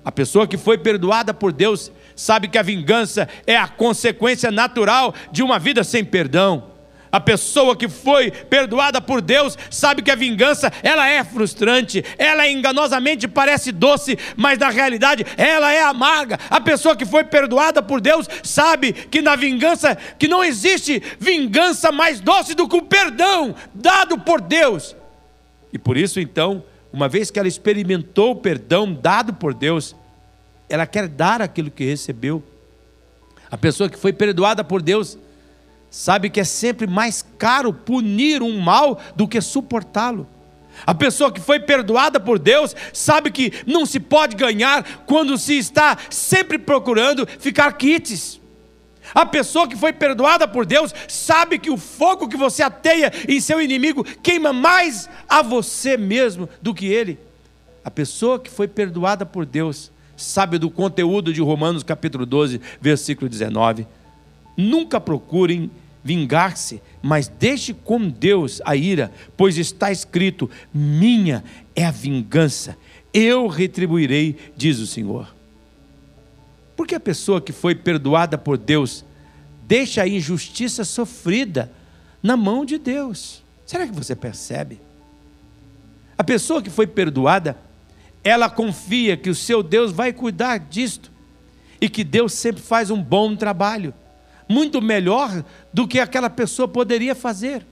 A 0.08 0.12
pessoa 0.14 0.48
que 0.48 0.56
foi 0.56 0.78
perdoada 0.78 1.34
por 1.34 1.52
Deus 1.52 1.92
sabe 2.16 2.48
que 2.48 2.58
a 2.58 2.62
vingança 2.62 3.28
é 3.46 3.58
a 3.58 3.68
consequência 3.68 4.50
natural 4.50 5.14
de 5.34 5.44
uma 5.44 5.60
vida 5.60 5.84
sem 5.84 6.02
perdão. 6.02 6.72
A 7.12 7.20
pessoa 7.20 7.76
que 7.76 7.90
foi 7.90 8.32
perdoada 8.32 9.02
por 9.02 9.20
Deus 9.20 9.58
sabe 9.70 10.02
que 10.02 10.10
a 10.10 10.16
vingança 10.16 10.72
ela 10.82 11.06
é 11.10 11.26
frustrante, 11.26 12.06
ela 12.18 12.48
enganosamente 12.48 13.28
parece 13.28 13.70
doce, 13.74 14.18
mas 14.38 14.58
na 14.58 14.70
realidade 14.70 15.26
ela 15.36 15.74
é 15.74 15.82
amarga. 15.82 16.40
A 16.50 16.62
pessoa 16.62 16.96
que 16.96 17.06
foi 17.06 17.26
perdoada 17.26 17.84
por 17.84 18.00
Deus 18.00 18.30
sabe 18.44 18.94
que 18.94 19.22
na 19.22 19.36
vingança 19.36 19.98
que 20.18 20.30
não 20.30 20.42
existe 20.42 21.04
vingança 21.20 21.92
mais 21.92 22.22
doce 22.22 22.56
do 22.56 22.66
que 22.66 22.78
o 22.78 22.82
perdão 22.82 23.54
dado 23.74 24.18
por 24.18 24.40
Deus. 24.40 24.96
E 25.74 25.78
por 25.78 25.98
isso 25.98 26.22
então, 26.22 26.64
uma 26.92 27.08
vez 27.08 27.30
que 27.30 27.40
ela 27.40 27.48
experimentou 27.48 28.32
o 28.32 28.36
perdão 28.36 28.94
dado 28.94 29.34
por 29.34 29.54
Deus, 29.54 29.96
ela 30.70 30.86
quer 30.86 31.08
dar 31.08 31.42
aquilo 31.42 31.72
que 31.72 31.86
recebeu. 31.86 32.44
A 33.50 33.58
pessoa 33.58 33.90
que 33.90 33.98
foi 33.98 34.12
perdoada 34.12 34.64
por 34.64 34.82
Deus 34.82 35.18
sabe 35.90 36.30
que 36.30 36.40
é 36.40 36.44
sempre 36.44 36.86
mais 36.86 37.26
caro 37.38 37.74
punir 37.74 38.42
um 38.42 38.60
mal 38.60 39.00
do 39.16 39.28
que 39.28 39.40
suportá-lo. 39.42 40.28
A 40.86 40.94
pessoa 40.94 41.32
que 41.32 41.40
foi 41.40 41.60
perdoada 41.60 42.20
por 42.20 42.38
Deus 42.38 42.76
sabe 42.94 43.32
que 43.32 43.52
não 43.66 43.86
se 43.86 44.00
pode 44.00 44.36
ganhar 44.36 45.04
quando 45.06 45.38
se 45.38 45.58
está 45.58 45.98
sempre 46.10 46.60
procurando 46.60 47.26
ficar 47.40 47.72
quites. 47.74 48.40
A 49.14 49.26
pessoa 49.26 49.68
que 49.68 49.76
foi 49.76 49.94
perdoada 49.94 50.48
por 50.48 50.66
Deus 50.66 50.94
sabe 51.08 51.60
que 51.60 51.70
o 51.70 51.78
fogo 51.78 52.28
que 52.28 52.38
você 52.38 52.64
ateia 52.64 53.12
em 53.28 53.40
seu 53.40 53.62
inimigo 53.62 54.04
queima 54.04 54.52
mais 54.52 55.10
a 55.28 55.42
você 55.42 55.98
mesmo 55.98 56.50
do 56.62 56.74
que 56.74 56.88
ele. 56.88 57.20
A 57.84 57.92
pessoa 57.92 58.40
que 58.40 58.50
foi 58.50 58.68
perdoada 58.68 59.26
por 59.26 59.46
Deus 59.46 59.92
sabe 60.16 60.58
do 60.58 60.70
conteúdo 60.70 61.32
de 61.32 61.42
Romanos 61.42 61.84
capítulo 61.84 62.26
12, 62.26 62.60
versículo 62.82 63.30
19. 63.30 63.88
Nunca 64.58 65.00
procurem 65.00 65.70
vingar-se, 66.04 66.82
mas 67.02 67.28
deixe 67.28 67.74
com 67.74 68.10
Deus 68.10 68.62
a 68.66 68.76
ira, 68.76 69.12
pois 69.36 69.58
está 69.58 69.92
escrito: 69.92 70.50
minha 70.74 71.44
é 71.76 71.86
a 71.86 71.92
vingança, 71.92 72.76
eu 73.14 73.48
retribuirei, 73.48 74.36
diz 74.56 74.80
o 74.80 74.88
Senhor. 74.88 75.37
Porque 76.78 76.96
a 76.96 77.00
pessoa 77.00 77.42
que 77.42 77.52
foi 77.52 77.74
perdoada 77.74 78.38
por 78.38 78.58
Deus 78.58 79.04
deixa 79.64 80.04
a 80.04 80.08
injustiça 80.08 80.86
sofrida 80.86 81.74
na 82.22 82.38
mão 82.38 82.64
de 82.64 82.78
Deus. 82.78 83.44
Será 83.66 83.86
que 83.88 83.94
você 83.94 84.16
percebe? 84.16 84.80
A 86.18 86.24
pessoa 86.24 86.62
que 86.62 86.70
foi 86.70 86.88
perdoada, 86.88 87.58
ela 88.24 88.50
confia 88.50 89.18
que 89.18 89.30
o 89.30 89.36
seu 89.36 89.62
Deus 89.62 89.92
vai 89.92 90.14
cuidar 90.14 90.60
disto 90.60 91.12
e 91.82 91.90
que 91.90 92.04
Deus 92.04 92.32
sempre 92.34 92.62
faz 92.62 92.92
um 92.92 93.02
bom 93.02 93.36
trabalho 93.36 93.94
muito 94.48 94.82
melhor 94.82 95.44
do 95.74 95.88
que 95.88 96.00
aquela 96.00 96.30
pessoa 96.30 96.68
poderia 96.68 97.14
fazer. 97.14 97.66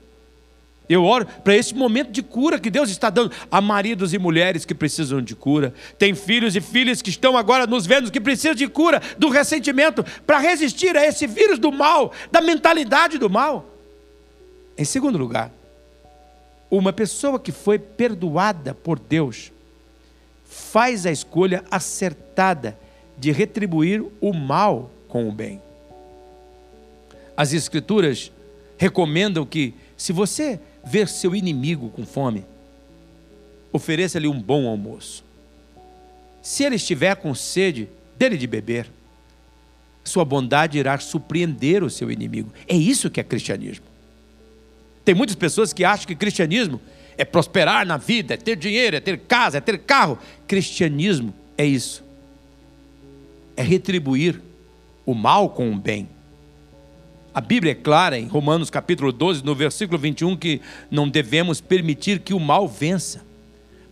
Eu 0.87 1.03
oro 1.03 1.25
para 1.43 1.55
esse 1.55 1.73
momento 1.73 2.11
de 2.11 2.21
cura 2.21 2.59
que 2.59 2.69
Deus 2.69 2.89
está 2.89 3.09
dando 3.09 3.31
a 3.49 3.59
maridos 3.59 4.13
e 4.13 4.19
mulheres 4.19 4.65
que 4.65 4.75
precisam 4.75 5.21
de 5.21 5.35
cura. 5.35 5.73
Tem 5.97 6.13
filhos 6.13 6.55
e 6.55 6.61
filhas 6.61 7.01
que 7.01 7.09
estão 7.09 7.35
agora 7.35 7.65
nos 7.65 7.85
vendo 7.85 8.11
que 8.11 8.21
precisam 8.21 8.55
de 8.55 8.67
cura 8.67 9.01
do 9.17 9.29
ressentimento 9.29 10.05
para 10.25 10.37
resistir 10.39 10.95
a 10.95 11.05
esse 11.05 11.25
vírus 11.25 11.57
do 11.57 11.71
mal, 11.71 12.11
da 12.31 12.41
mentalidade 12.41 13.17
do 13.17 13.29
mal. 13.29 13.65
Em 14.77 14.85
segundo 14.85 15.17
lugar, 15.17 15.51
uma 16.69 16.91
pessoa 16.91 17.39
que 17.39 17.51
foi 17.51 17.79
perdoada 17.79 18.73
por 18.73 18.99
Deus 18.99 19.51
faz 20.45 21.05
a 21.05 21.11
escolha 21.11 21.63
acertada 21.71 22.77
de 23.17 23.31
retribuir 23.31 24.03
o 24.21 24.33
mal 24.33 24.91
com 25.07 25.27
o 25.27 25.31
bem. 25.31 25.61
As 27.35 27.53
Escrituras 27.53 28.31
recomendam 28.77 29.45
que, 29.45 29.73
se 29.97 30.11
você 30.11 30.59
ver 30.85 31.07
seu 31.07 31.35
inimigo 31.35 31.89
com 31.89 32.05
fome, 32.05 32.45
ofereça-lhe 33.71 34.27
um 34.27 34.39
bom 34.39 34.67
almoço. 34.67 35.23
Se 36.41 36.63
ele 36.63 36.75
estiver 36.75 37.15
com 37.15 37.33
sede, 37.33 37.89
dele 38.17 38.37
de 38.37 38.47
beber. 38.47 38.89
Sua 40.03 40.23
bondade 40.23 40.77
irá 40.77 40.97
surpreender 40.99 41.83
o 41.83 41.89
seu 41.89 42.11
inimigo. 42.11 42.53
É 42.67 42.75
isso 42.75 43.09
que 43.09 43.19
é 43.19 43.23
cristianismo. 43.23 43.85
Tem 45.03 45.15
muitas 45.15 45.35
pessoas 45.35 45.73
que 45.73 45.83
acham 45.83 46.07
que 46.07 46.15
cristianismo 46.15 46.79
é 47.17 47.25
prosperar 47.25 47.85
na 47.85 47.97
vida, 47.97 48.33
é 48.33 48.37
ter 48.37 48.55
dinheiro, 48.55 48.95
é 48.95 48.99
ter 48.99 49.17
casa, 49.19 49.57
é 49.57 49.61
ter 49.61 49.79
carro. 49.79 50.19
Cristianismo 50.47 51.33
é 51.57 51.65
isso. 51.65 52.03
É 53.57 53.63
retribuir 53.63 54.41
o 55.05 55.13
mal 55.13 55.49
com 55.49 55.71
o 55.71 55.75
bem. 55.75 56.07
A 57.35 57.41
Bíblia 57.41 57.73
é 57.73 57.75
clara 57.75 58.17
em 58.17 58.27
Romanos 58.27 58.69
capítulo 58.69 59.11
12, 59.11 59.43
no 59.43 59.53
versículo 59.53 59.99
21, 59.99 60.37
que 60.37 60.61
não 60.89 61.09
devemos 61.09 61.59
permitir 61.59 62.21
que 62.21 62.33
o 62.33 62.39
mal 62.39 62.65
vença, 62.65 63.25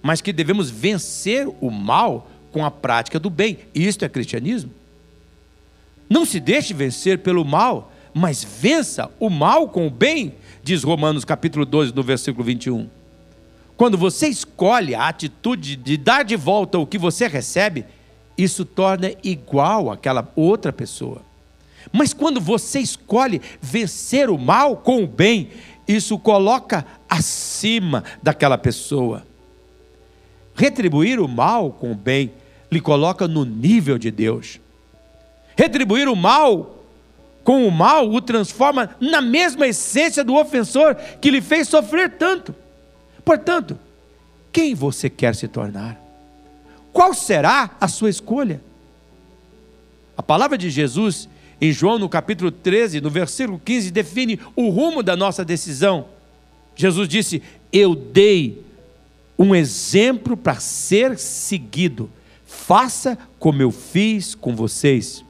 mas 0.01 0.21
que 0.21 0.31
devemos 0.31 0.69
vencer 0.69 1.45
o 1.59 1.69
mal 1.69 2.31
com 2.53 2.63
a 2.63 2.71
prática 2.71 3.19
do 3.19 3.29
bem. 3.29 3.57
Isto 3.75 4.05
é 4.05 4.07
cristianismo. 4.07 4.71
Não 6.09 6.25
se 6.25 6.39
deixe 6.39 6.73
vencer 6.73 7.19
pelo 7.19 7.43
mal, 7.43 7.91
mas 8.13 8.45
vença 8.45 9.11
o 9.19 9.29
mal 9.29 9.67
com 9.67 9.87
o 9.87 9.91
bem, 9.91 10.35
diz 10.63 10.81
Romanos 10.81 11.25
capítulo 11.25 11.65
12, 11.65 11.93
no 11.93 12.01
versículo 12.01 12.45
21. 12.45 12.87
Quando 13.75 13.97
você 13.97 14.29
escolhe 14.29 14.95
a 14.95 15.09
atitude 15.09 15.75
de 15.75 15.97
dar 15.97 16.23
de 16.23 16.37
volta 16.37 16.79
o 16.79 16.87
que 16.87 16.97
você 16.97 17.27
recebe, 17.27 17.83
isso 18.37 18.63
torna 18.63 19.11
igual 19.21 19.91
aquela 19.91 20.31
outra 20.33 20.71
pessoa. 20.71 21.32
Mas 21.91 22.13
quando 22.13 22.39
você 22.39 22.79
escolhe 22.79 23.41
vencer 23.61 24.29
o 24.29 24.37
mal 24.37 24.77
com 24.77 25.03
o 25.03 25.07
bem, 25.07 25.49
isso 25.87 26.17
coloca 26.17 26.85
acima 27.09 28.03
daquela 28.21 28.57
pessoa. 28.57 29.25
Retribuir 30.55 31.19
o 31.19 31.27
mal 31.27 31.71
com 31.71 31.91
o 31.91 31.95
bem 31.95 32.31
lhe 32.71 32.79
coloca 32.79 33.27
no 33.27 33.43
nível 33.45 33.97
de 33.97 34.09
Deus. 34.09 34.59
Retribuir 35.55 36.07
o 36.07 36.15
mal 36.15 36.79
com 37.43 37.67
o 37.67 37.71
mal 37.71 38.09
o 38.09 38.21
transforma 38.21 38.95
na 38.99 39.21
mesma 39.21 39.67
essência 39.67 40.23
do 40.23 40.35
ofensor 40.35 40.95
que 41.19 41.29
lhe 41.29 41.41
fez 41.41 41.67
sofrer 41.67 42.17
tanto. 42.17 42.55
Portanto, 43.25 43.77
quem 44.51 44.73
você 44.73 45.09
quer 45.09 45.35
se 45.35 45.47
tornar? 45.47 45.99
Qual 46.91 47.13
será 47.13 47.71
a 47.81 47.87
sua 47.87 48.09
escolha? 48.09 48.61
A 50.15 50.21
palavra 50.21 50.57
de 50.57 50.69
Jesus 50.69 51.27
em 51.63 51.71
João, 51.71 51.97
no 51.97 52.09
capítulo 52.09 52.51
13, 52.51 52.99
no 52.99 53.09
versículo 53.09 53.57
15, 53.57 53.89
define 53.89 54.37
o 54.53 54.67
rumo 54.67 55.01
da 55.01 55.15
nossa 55.15 55.45
decisão. 55.45 56.07
Jesus 56.75 57.07
disse: 57.07 57.41
Eu 57.71 57.95
dei 57.95 58.65
um 59.39 59.55
exemplo 59.55 60.35
para 60.35 60.59
ser 60.59 61.17
seguido. 61.17 62.11
Faça 62.45 63.17
como 63.39 63.61
eu 63.61 63.71
fiz 63.71 64.35
com 64.35 64.53
vocês. 64.53 65.23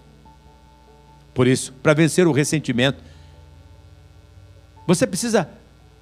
Por 1.35 1.45
isso, 1.45 1.71
para 1.83 1.93
vencer 1.93 2.25
o 2.25 2.31
ressentimento, 2.31 2.97
você 4.87 5.05
precisa 5.05 5.47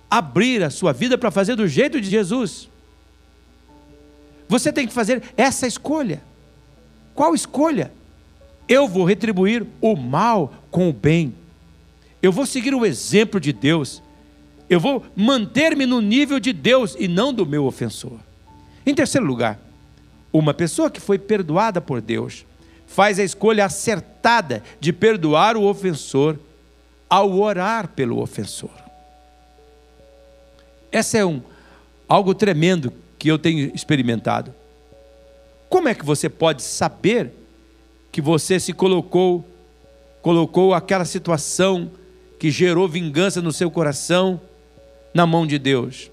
abrir 0.09 0.63
a 0.63 0.69
sua 0.69 0.93
vida 0.93 1.17
para 1.17 1.29
fazer 1.29 1.57
do 1.57 1.67
jeito 1.67 1.99
de 1.99 2.09
Jesus. 2.09 2.69
Você 4.47 4.71
tem 4.71 4.87
que 4.87 4.93
fazer 4.93 5.23
essa 5.35 5.67
escolha. 5.67 6.21
Qual 7.13 7.35
escolha? 7.35 7.91
Eu 8.71 8.87
vou 8.87 9.03
retribuir 9.03 9.67
o 9.81 9.97
mal 9.97 10.53
com 10.71 10.89
o 10.89 10.93
bem. 10.93 11.35
Eu 12.23 12.31
vou 12.31 12.45
seguir 12.45 12.73
o 12.73 12.85
exemplo 12.85 13.37
de 13.37 13.51
Deus. 13.51 14.01
Eu 14.69 14.79
vou 14.79 15.05
manter-me 15.13 15.85
no 15.85 15.99
nível 15.99 16.39
de 16.39 16.53
Deus 16.53 16.95
e 16.97 17.05
não 17.05 17.33
do 17.33 17.45
meu 17.45 17.65
ofensor. 17.65 18.17
Em 18.85 18.95
terceiro 18.95 19.27
lugar, 19.27 19.59
uma 20.31 20.53
pessoa 20.53 20.89
que 20.89 21.01
foi 21.01 21.19
perdoada 21.19 21.81
por 21.81 21.99
Deus 21.99 22.45
faz 22.87 23.19
a 23.19 23.23
escolha 23.25 23.65
acertada 23.65 24.63
de 24.79 24.93
perdoar 24.93 25.57
o 25.57 25.63
ofensor 25.63 26.39
ao 27.09 27.37
orar 27.37 27.89
pelo 27.89 28.21
ofensor. 28.21 28.71
Essa 30.89 31.17
é 31.17 31.25
um 31.25 31.41
algo 32.07 32.33
tremendo 32.33 32.93
que 33.19 33.27
eu 33.27 33.37
tenho 33.37 33.69
experimentado. 33.75 34.55
Como 35.67 35.89
é 35.89 35.93
que 35.93 36.05
você 36.05 36.29
pode 36.29 36.61
saber 36.61 37.40
que 38.11 38.21
você 38.21 38.59
se 38.59 38.73
colocou 38.73 39.45
colocou 40.21 40.73
aquela 40.73 41.05
situação 41.05 41.91
que 42.37 42.51
gerou 42.51 42.87
vingança 42.87 43.41
no 43.41 43.51
seu 43.51 43.71
coração 43.71 44.39
na 45.13 45.25
mão 45.25 45.47
de 45.47 45.57
Deus? 45.57 46.11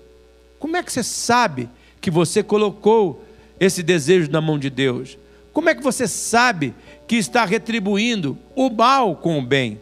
Como 0.59 0.77
é 0.77 0.83
que 0.83 0.93
você 0.93 1.03
sabe 1.03 1.69
que 2.01 2.11
você 2.11 2.43
colocou 2.43 3.25
esse 3.61 3.83
desejo 3.83 4.31
na 4.31 4.41
mão 4.41 4.59
de 4.59 4.71
Deus? 4.71 5.19
Como 5.53 5.69
é 5.69 5.75
que 5.75 5.83
você 5.83 6.07
sabe 6.07 6.75
que 7.07 7.17
está 7.17 7.45
retribuindo 7.45 8.39
o 8.55 8.71
mal 8.71 9.17
com 9.17 9.39
o 9.39 9.43
bem? 9.43 9.81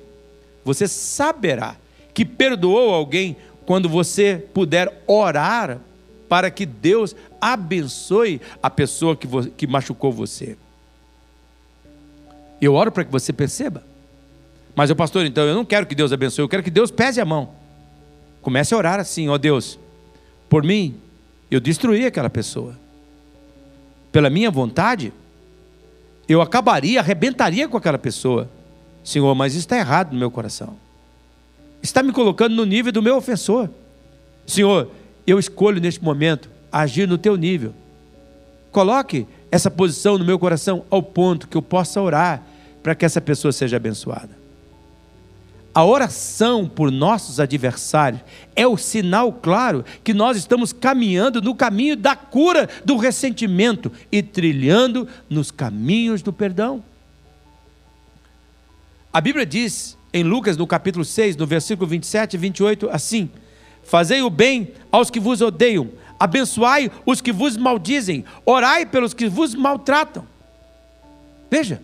Você 0.64 0.88
saberá 0.88 1.76
que 2.12 2.24
perdoou 2.24 2.92
alguém 2.92 3.36
quando 3.64 3.88
você 3.88 4.44
puder 4.54 5.02
orar 5.06 5.78
para 6.28 6.50
que 6.50 6.66
Deus 6.66 7.14
abençoe 7.40 8.40
a 8.62 8.70
pessoa 8.70 9.16
que, 9.16 9.28
que 9.56 9.66
machucou 9.66 10.10
você. 10.10 10.56
Eu 12.60 12.74
oro 12.74 12.90
para 12.90 13.04
que 13.04 13.12
você 13.12 13.32
perceba. 13.32 13.82
Mas 14.74 14.90
o 14.90 14.96
pastor, 14.96 15.24
então, 15.24 15.44
eu 15.44 15.54
não 15.54 15.64
quero 15.64 15.86
que 15.86 15.94
Deus 15.94 16.12
abençoe, 16.12 16.44
eu 16.44 16.48
quero 16.48 16.62
que 16.62 16.70
Deus 16.70 16.90
pese 16.90 17.20
a 17.20 17.24
mão. 17.24 17.50
Comece 18.42 18.74
a 18.74 18.76
orar 18.76 19.00
assim, 19.00 19.28
ó 19.28 19.32
oh 19.32 19.38
Deus, 19.38 19.78
por 20.48 20.62
mim, 20.62 20.96
eu 21.50 21.58
destruí 21.60 22.04
aquela 22.04 22.30
pessoa. 22.30 22.78
Pela 24.12 24.30
minha 24.30 24.50
vontade, 24.50 25.12
eu 26.28 26.40
acabaria, 26.40 27.00
arrebentaria 27.00 27.68
com 27.68 27.76
aquela 27.76 27.98
pessoa. 27.98 28.48
Senhor, 29.02 29.34
mas 29.34 29.52
isso 29.52 29.60
está 29.60 29.76
errado 29.76 30.12
no 30.12 30.18
meu 30.18 30.30
coração. 30.30 30.76
Está 31.82 32.02
me 32.02 32.12
colocando 32.12 32.54
no 32.54 32.64
nível 32.64 32.92
do 32.92 33.02
meu 33.02 33.16
ofensor. 33.16 33.70
Senhor, 34.46 34.90
eu 35.26 35.38
escolho 35.38 35.80
neste 35.80 36.02
momento 36.02 36.50
agir 36.70 37.06
no 37.08 37.16
teu 37.16 37.36
nível. 37.36 37.72
Coloque 38.70 39.26
essa 39.50 39.70
posição 39.70 40.18
no 40.18 40.24
meu 40.24 40.38
coração 40.38 40.84
ao 40.90 41.02
ponto 41.02 41.48
que 41.48 41.56
eu 41.56 41.62
possa 41.62 42.00
orar 42.00 42.42
para 42.82 42.94
que 42.94 43.04
essa 43.04 43.20
pessoa 43.20 43.52
seja 43.52 43.76
abençoada. 43.76 44.46
A 45.76 45.84
oração 45.84 46.66
por 46.66 46.90
nossos 46.90 47.38
adversários 47.38 48.22
é 48.54 48.66
o 48.66 48.78
sinal 48.78 49.30
claro 49.30 49.84
que 50.02 50.14
nós 50.14 50.38
estamos 50.38 50.72
caminhando 50.72 51.42
no 51.42 51.54
caminho 51.54 51.94
da 51.94 52.16
cura 52.16 52.66
do 52.82 52.96
ressentimento 52.96 53.92
e 54.10 54.22
trilhando 54.22 55.06
nos 55.28 55.50
caminhos 55.50 56.22
do 56.22 56.32
perdão. 56.32 56.82
A 59.12 59.20
Bíblia 59.20 59.44
diz 59.44 59.98
em 60.14 60.22
Lucas, 60.22 60.56
no 60.56 60.66
capítulo 60.66 61.04
6, 61.04 61.36
no 61.36 61.46
versículo 61.46 61.86
27 61.86 62.34
e 62.34 62.38
28, 62.38 62.88
assim: 62.90 63.28
Fazei 63.82 64.22
o 64.22 64.30
bem 64.30 64.72
aos 64.90 65.10
que 65.10 65.20
vos 65.20 65.42
odeiam, 65.42 65.90
abençoai 66.18 66.90
os 67.04 67.20
que 67.20 67.32
vos 67.32 67.56
maldizem, 67.56 68.24
orai 68.44 68.86
pelos 68.86 69.14
que 69.14 69.28
vos 69.28 69.54
maltratam. 69.54 70.26
Veja, 71.50 71.80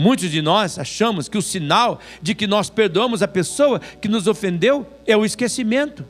Muitos 0.00 0.30
de 0.30 0.40
nós 0.40 0.78
achamos 0.78 1.28
que 1.28 1.36
o 1.36 1.42
sinal 1.42 2.00
de 2.22 2.34
que 2.34 2.46
nós 2.46 2.70
perdoamos 2.70 3.22
a 3.22 3.28
pessoa 3.28 3.78
que 4.00 4.08
nos 4.08 4.26
ofendeu 4.26 4.86
é 5.06 5.14
o 5.14 5.26
esquecimento. 5.26 6.06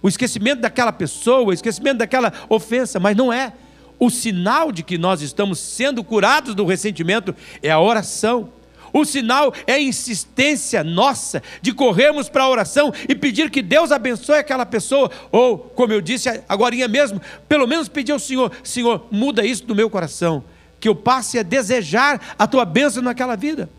O 0.00 0.08
esquecimento 0.08 0.62
daquela 0.62 0.90
pessoa, 0.92 1.42
o 1.42 1.52
esquecimento 1.52 1.98
daquela 1.98 2.32
ofensa, 2.48 2.98
mas 2.98 3.14
não 3.14 3.30
é. 3.30 3.52
O 3.98 4.08
sinal 4.08 4.72
de 4.72 4.82
que 4.82 4.96
nós 4.96 5.20
estamos 5.20 5.58
sendo 5.58 6.02
curados 6.02 6.54
do 6.54 6.64
ressentimento 6.64 7.36
é 7.62 7.70
a 7.70 7.78
oração. 7.78 8.50
O 8.92 9.04
sinal 9.04 9.52
é 9.66 9.74
a 9.74 9.80
insistência 9.80 10.84
nossa 10.84 11.42
de 11.60 11.72
corrermos 11.72 12.28
para 12.28 12.44
a 12.44 12.48
oração 12.48 12.92
e 13.08 13.14
pedir 13.14 13.50
que 13.50 13.62
Deus 13.62 13.90
abençoe 13.90 14.36
aquela 14.36 14.66
pessoa, 14.66 15.10
ou, 15.30 15.58
como 15.58 15.92
eu 15.92 16.00
disse 16.00 16.28
agora 16.48 16.76
mesmo, 16.88 17.20
pelo 17.48 17.66
menos 17.66 17.88
pedir 17.88 18.12
ao 18.12 18.18
Senhor: 18.18 18.52
Senhor, 18.62 19.06
muda 19.10 19.44
isso 19.44 19.64
do 19.64 19.74
meu 19.74 19.88
coração 19.88 20.44
que 20.82 20.88
eu 20.88 20.96
passe 20.96 21.38
a 21.38 21.44
desejar 21.44 22.34
a 22.36 22.44
tua 22.44 22.64
bênção 22.64 23.04
naquela 23.04 23.36
vida. 23.36 23.70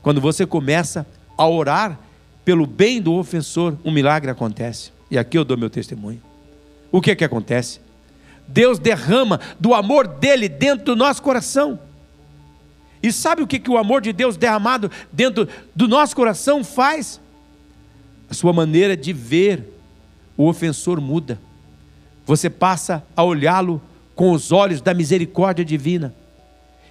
Quando 0.00 0.18
você 0.18 0.46
começa 0.46 1.06
a 1.36 1.46
orar 1.46 2.00
pelo 2.42 2.66
bem 2.66 3.02
do 3.02 3.12
ofensor, 3.12 3.76
um 3.84 3.92
milagre 3.92 4.30
acontece. 4.30 4.92
E 5.10 5.18
aqui 5.18 5.36
eu 5.36 5.44
dou 5.44 5.58
meu 5.58 5.68
testemunho. 5.68 6.22
O 6.90 7.02
que 7.02 7.10
é 7.10 7.14
que 7.14 7.22
acontece? 7.22 7.80
Deus 8.48 8.78
derrama 8.78 9.40
do 9.60 9.74
amor 9.74 10.08
dele 10.08 10.48
dentro 10.48 10.86
do 10.86 10.96
nosso 10.96 11.22
coração. 11.22 11.78
E 13.02 13.12
sabe 13.12 13.42
o 13.42 13.46
que, 13.46 13.58
que 13.58 13.70
o 13.70 13.76
amor 13.76 14.00
de 14.00 14.12
Deus 14.12 14.36
derramado 14.36 14.90
dentro 15.12 15.48
do 15.74 15.88
nosso 15.88 16.14
coração 16.14 16.62
faz? 16.62 17.20
A 18.30 18.34
sua 18.34 18.52
maneira 18.52 18.96
de 18.96 19.12
ver 19.12 19.64
o 20.36 20.46
ofensor 20.46 21.00
muda. 21.00 21.40
Você 22.24 22.48
passa 22.48 23.04
a 23.16 23.24
olhá-lo 23.24 23.82
com 24.14 24.30
os 24.30 24.52
olhos 24.52 24.80
da 24.80 24.94
misericórdia 24.94 25.64
divina. 25.64 26.14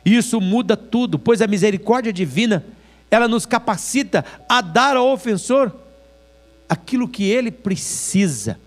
Isso 0.03 0.41
muda 0.41 0.75
tudo, 0.75 1.17
pois 1.17 1.41
a 1.41 1.47
misericórdia 1.47 2.11
divina, 2.11 2.65
ela 3.09 3.27
nos 3.27 3.45
capacita 3.45 4.25
a 4.49 4.61
dar 4.61 4.97
ao 4.97 5.11
ofensor 5.11 5.73
aquilo 6.67 7.07
que 7.07 7.23
ele 7.23 7.51
precisa 7.51 8.59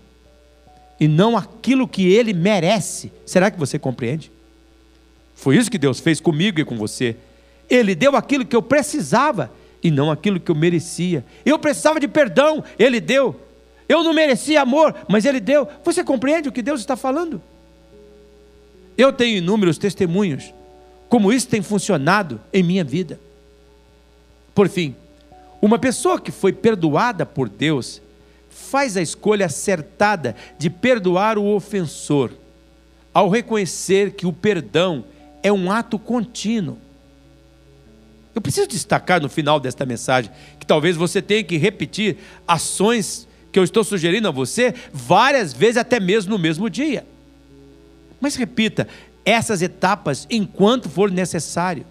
e 0.99 1.07
não 1.07 1.35
aquilo 1.35 1.87
que 1.87 2.07
ele 2.07 2.33
merece. 2.33 3.11
Será 3.25 3.51
que 3.51 3.59
você 3.59 3.77
compreende? 3.77 4.31
Foi 5.35 5.57
isso 5.57 5.69
que 5.69 5.77
Deus 5.77 5.99
fez 5.99 6.19
comigo 6.19 6.59
e 6.59 6.65
com 6.65 6.77
você. 6.77 7.17
Ele 7.69 7.95
deu 7.95 8.15
aquilo 8.15 8.45
que 8.45 8.55
eu 8.55 8.61
precisava 8.61 9.51
e 9.81 9.91
não 9.91 10.11
aquilo 10.11 10.39
que 10.39 10.51
eu 10.51 10.55
merecia. 10.55 11.25
Eu 11.45 11.59
precisava 11.59 11.99
de 11.99 12.07
perdão, 12.07 12.63
ele 12.77 12.99
deu. 12.99 13.39
Eu 13.87 14.03
não 14.03 14.13
merecia 14.13 14.61
amor, 14.61 14.95
mas 15.07 15.25
ele 15.25 15.39
deu. 15.39 15.67
Você 15.83 16.03
compreende 16.03 16.49
o 16.49 16.51
que 16.51 16.61
Deus 16.61 16.79
está 16.79 16.95
falando? 16.95 17.41
Eu 18.97 19.11
tenho 19.11 19.37
inúmeros 19.37 19.77
testemunhos 19.77 20.53
como 21.09 21.31
isso 21.31 21.47
tem 21.47 21.61
funcionado 21.61 22.41
em 22.51 22.63
minha 22.63 22.83
vida. 22.83 23.19
Por 24.53 24.67
fim, 24.67 24.95
uma 25.61 25.77
pessoa 25.77 26.19
que 26.19 26.31
foi 26.31 26.51
perdoada 26.51 27.25
por 27.25 27.47
Deus 27.47 28.01
faz 28.49 28.95
a 28.97 29.01
escolha 29.01 29.45
acertada 29.45 30.35
de 30.57 30.69
perdoar 30.69 31.37
o 31.37 31.55
ofensor, 31.55 32.31
ao 33.13 33.29
reconhecer 33.29 34.11
que 34.11 34.25
o 34.25 34.33
perdão 34.33 35.05
é 35.43 35.51
um 35.51 35.71
ato 35.71 35.99
contínuo. 35.99 36.77
Eu 38.35 38.41
preciso 38.41 38.67
destacar 38.67 39.21
no 39.21 39.29
final 39.29 39.61
desta 39.61 39.85
mensagem 39.85 40.29
que 40.59 40.65
talvez 40.65 40.97
você 40.97 41.21
tenha 41.21 41.41
que 41.41 41.55
repetir 41.55 42.17
ações 42.45 43.25
que 43.49 43.57
eu 43.57 43.63
estou 43.63 43.81
sugerindo 43.81 44.27
a 44.27 44.31
você 44.31 44.75
várias 44.91 45.53
vezes, 45.53 45.77
até 45.77 45.97
mesmo 45.97 46.31
no 46.31 46.37
mesmo 46.37 46.69
dia. 46.69 47.07
Mas 48.19 48.35
repita, 48.35 48.89
essas 49.23 49.61
etapas 49.61 50.27
enquanto 50.29 50.89
for 50.89 51.09
necessário. 51.09 51.85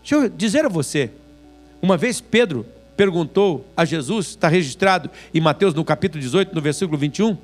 Deixa 0.00 0.14
eu 0.14 0.28
dizer 0.30 0.64
a 0.64 0.68
você, 0.70 1.10
uma 1.82 1.98
vez 1.98 2.20
Pedro 2.20 2.64
perguntou 2.96 3.70
a 3.76 3.84
Jesus, 3.84 4.28
está 4.28 4.48
registrado 4.48 5.10
em 5.34 5.40
Mateus 5.40 5.74
no 5.74 5.84
capítulo 5.84 6.22
18, 6.22 6.54
no 6.54 6.60
versículo 6.62 6.96
21, 6.96 7.36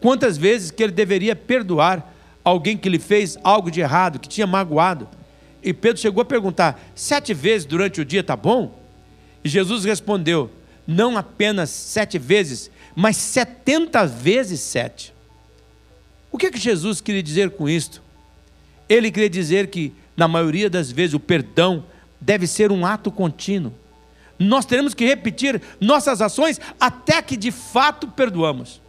quantas 0.00 0.38
vezes 0.38 0.70
que 0.70 0.82
ele 0.82 0.92
deveria 0.92 1.34
perdoar 1.34 2.14
alguém 2.44 2.76
que 2.76 2.88
lhe 2.88 3.00
fez 3.00 3.36
algo 3.42 3.70
de 3.70 3.80
errado, 3.80 4.20
que 4.20 4.28
tinha 4.28 4.46
magoado. 4.46 5.08
E 5.64 5.72
Pedro 5.72 6.00
chegou 6.00 6.20
a 6.20 6.26
perguntar: 6.26 6.78
sete 6.94 7.32
vezes 7.32 7.66
durante 7.66 8.00
o 8.00 8.04
dia 8.04 8.20
está 8.20 8.36
bom? 8.36 8.78
E 9.42 9.48
Jesus 9.48 9.84
respondeu: 9.84 10.50
não 10.86 11.16
apenas 11.16 11.70
sete 11.70 12.18
vezes, 12.18 12.70
mas 12.94 13.16
setenta 13.16 14.06
vezes 14.06 14.60
sete. 14.60 15.14
O 16.30 16.36
que, 16.36 16.46
é 16.46 16.50
que 16.50 16.58
Jesus 16.58 17.00
queria 17.00 17.22
dizer 17.22 17.50
com 17.50 17.68
isto? 17.68 18.02
Ele 18.88 19.10
queria 19.10 19.30
dizer 19.30 19.68
que, 19.68 19.92
na 20.16 20.28
maioria 20.28 20.68
das 20.68 20.90
vezes, 20.90 21.14
o 21.14 21.20
perdão 21.20 21.84
deve 22.20 22.46
ser 22.46 22.70
um 22.70 22.84
ato 22.84 23.10
contínuo. 23.10 23.72
Nós 24.38 24.66
teremos 24.66 24.94
que 24.94 25.06
repetir 25.06 25.62
nossas 25.80 26.20
ações 26.20 26.60
até 26.78 27.22
que 27.22 27.36
de 27.36 27.50
fato 27.50 28.08
perdoamos. 28.08 28.82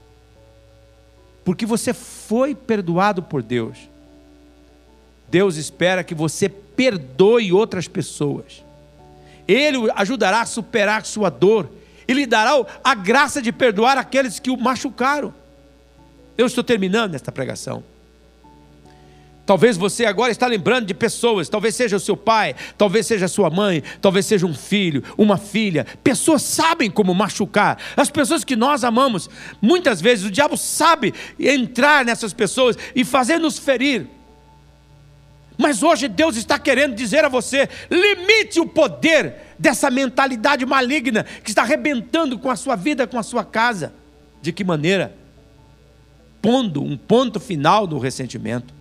Porque 1.44 1.66
você 1.66 1.94
foi 1.94 2.56
perdoado 2.56 3.22
por 3.22 3.44
Deus. 3.44 3.78
Deus 5.36 5.58
espera 5.58 6.02
que 6.02 6.16
você 6.16 6.48
perdoe 6.48 7.52
outras 7.52 7.90
pessoas. 7.90 8.64
Ele 9.46 9.92
ajudará 9.94 10.40
a 10.40 10.46
superar 10.46 11.06
sua 11.06 11.30
dor 11.30 11.70
e 12.08 12.14
lhe 12.14 12.26
dará 12.26 12.52
a 12.82 12.96
graça 12.96 13.42
de 13.42 13.52
perdoar 13.52 13.98
aqueles 13.98 14.40
que 14.40 14.50
o 14.50 14.56
machucaram. 14.56 15.34
Eu 16.38 16.46
estou 16.46 16.64
terminando 16.64 17.16
esta 17.16 17.34
pregação. 17.34 17.84
Talvez 19.46 19.76
você 19.76 20.06
agora 20.06 20.32
está 20.32 20.48
lembrando 20.48 20.86
de 20.86 20.94
pessoas, 20.94 21.50
talvez 21.50 21.76
seja 21.76 21.98
o 21.98 22.00
seu 22.00 22.16
pai, 22.16 22.56
talvez 22.78 23.06
seja 23.06 23.26
a 23.26 23.28
sua 23.28 23.50
mãe, 23.50 23.84
talvez 24.00 24.26
seja 24.26 24.46
um 24.46 24.54
filho, 24.54 25.04
uma 25.18 25.36
filha. 25.36 25.86
Pessoas 26.02 26.44
sabem 26.44 26.90
como 26.90 27.14
machucar. 27.14 27.78
As 27.98 28.10
pessoas 28.10 28.46
que 28.46 28.56
nós 28.56 28.86
amamos, 28.86 29.30
muitas 29.62 30.00
vezes 30.00 30.24
o 30.24 30.32
diabo 30.32 30.56
sabe 30.56 31.14
entrar 31.38 32.06
nessas 32.06 32.32
pessoas 32.32 32.78
e 32.96 33.04
fazer 33.04 33.38
nos 33.38 33.60
ferir. 33.60 34.15
Mas 35.58 35.84
hoje 35.84 36.08
Deus 36.08 36.36
está 36.36 36.60
querendo 36.60 36.96
dizer 36.96 37.24
a 37.24 37.30
você: 37.30 37.70
limite 37.90 38.60
o 38.60 38.66
poder 38.66 39.36
dessa 39.58 39.90
mentalidade 39.90 40.66
maligna 40.66 41.24
que 41.24 41.50
está 41.50 41.62
arrebentando 41.62 42.38
com 42.38 42.50
a 42.50 42.56
sua 42.56 42.76
vida, 42.76 43.08
com 43.08 43.18
a 43.18 43.24
sua 43.24 43.44
casa. 43.44 43.94
De 44.42 44.52
que 44.52 44.64
maneira? 44.64 45.16
Pondo 46.42 46.84
um 46.84 46.98
ponto 46.98 47.40
final 47.40 47.88
no 47.88 47.98
ressentimento. 47.98 48.74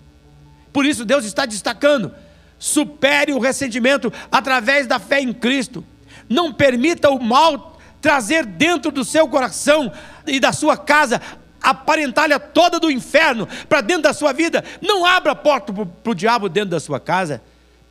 Por 0.72 0.84
isso 0.84 1.04
Deus 1.04 1.24
está 1.24 1.46
destacando: 1.46 2.12
supere 2.58 3.32
o 3.32 3.38
ressentimento 3.38 4.12
através 4.30 4.86
da 4.86 4.98
fé 4.98 5.20
em 5.20 5.32
Cristo. 5.32 5.84
Não 6.28 6.52
permita 6.52 7.10
o 7.10 7.22
mal 7.22 7.78
trazer 8.00 8.44
dentro 8.44 8.90
do 8.90 9.04
seu 9.04 9.26
coração 9.28 9.90
e 10.26 10.38
da 10.38 10.52
sua 10.52 10.76
casa 10.76 11.20
a 11.64 11.72
parentalha 11.72 12.38
toda 12.38 12.78
do 12.78 12.90
inferno 12.90 13.48
para 13.68 13.80
dentro 13.80 14.02
da 14.02 14.12
sua 14.12 14.32
vida. 14.32 14.62
Não 14.82 15.04
abra 15.04 15.32
a 15.32 15.34
porta 15.34 15.72
para 15.72 16.12
o 16.12 16.14
diabo 16.14 16.48
dentro 16.48 16.70
da 16.70 16.78
sua 16.78 17.00
casa. 17.00 17.42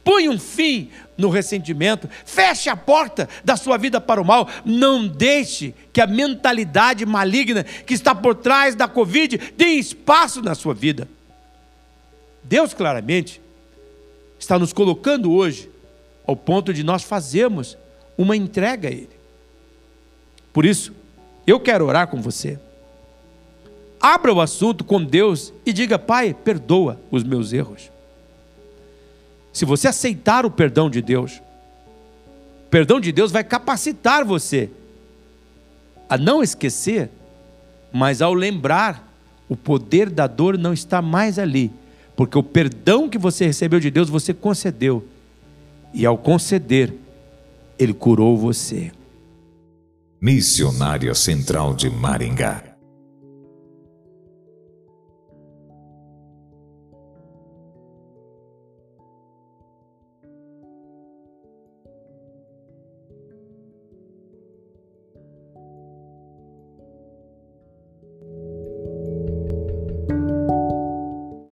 Põe 0.03 0.29
um 0.29 0.37
fim 0.37 0.91
no 1.17 1.29
ressentimento, 1.29 2.09
feche 2.25 2.69
a 2.69 2.75
porta 2.75 3.27
da 3.43 3.55
sua 3.55 3.77
vida 3.77 3.99
para 3.99 4.21
o 4.21 4.25
mal. 4.25 4.47
Não 4.63 5.07
deixe 5.07 5.73
que 5.91 5.99
a 5.99 6.05
mentalidade 6.05 7.05
maligna 7.05 7.63
que 7.63 7.93
está 7.93 8.13
por 8.13 8.35
trás 8.35 8.75
da 8.75 8.87
Covid 8.87 9.37
tenha 9.37 9.79
espaço 9.79 10.41
na 10.41 10.53
sua 10.53 10.73
vida. 10.73 11.07
Deus 12.43 12.73
claramente 12.73 13.41
está 14.37 14.59
nos 14.59 14.73
colocando 14.73 15.31
hoje 15.31 15.69
ao 16.27 16.35
ponto 16.35 16.73
de 16.73 16.83
nós 16.83 17.01
fazermos 17.01 17.77
uma 18.17 18.35
entrega 18.35 18.89
a 18.89 18.91
Ele. 18.91 19.09
Por 20.51 20.65
isso, 20.65 20.93
eu 21.47 21.59
quero 21.59 21.85
orar 21.85 22.07
com 22.07 22.21
você. 22.21 22.59
Abra 24.03 24.33
o 24.33 24.41
assunto 24.41 24.83
com 24.83 25.01
Deus 25.01 25.53
e 25.65 25.71
diga: 25.71 25.97
Pai, 25.97 26.33
perdoa 26.33 26.99
os 27.09 27.23
meus 27.23 27.53
erros. 27.53 27.89
Se 29.53 29.63
você 29.63 29.87
aceitar 29.87 30.45
o 30.45 30.51
perdão 30.51 30.89
de 30.89 31.01
Deus, 31.01 31.41
o 32.65 32.69
perdão 32.69 32.99
de 32.99 33.13
Deus 33.13 33.31
vai 33.31 33.45
capacitar 33.45 34.25
você 34.25 34.69
a 36.09 36.17
não 36.17 36.43
esquecer, 36.43 37.09
mas 37.93 38.21
ao 38.21 38.33
lembrar, 38.33 39.09
o 39.47 39.55
poder 39.55 40.09
da 40.09 40.27
dor 40.27 40.57
não 40.57 40.73
está 40.73 41.01
mais 41.01 41.39
ali, 41.39 41.71
porque 42.13 42.37
o 42.37 42.43
perdão 42.43 43.07
que 43.07 43.17
você 43.17 43.45
recebeu 43.45 43.79
de 43.79 43.89
Deus, 43.89 44.09
você 44.09 44.33
concedeu, 44.33 45.07
e 45.93 46.05
ao 46.05 46.17
conceder, 46.17 46.93
Ele 47.79 47.93
curou 47.93 48.37
você. 48.37 48.91
Missionária 50.19 51.13
Central 51.15 51.73
de 51.73 51.89
Maringá 51.89 52.72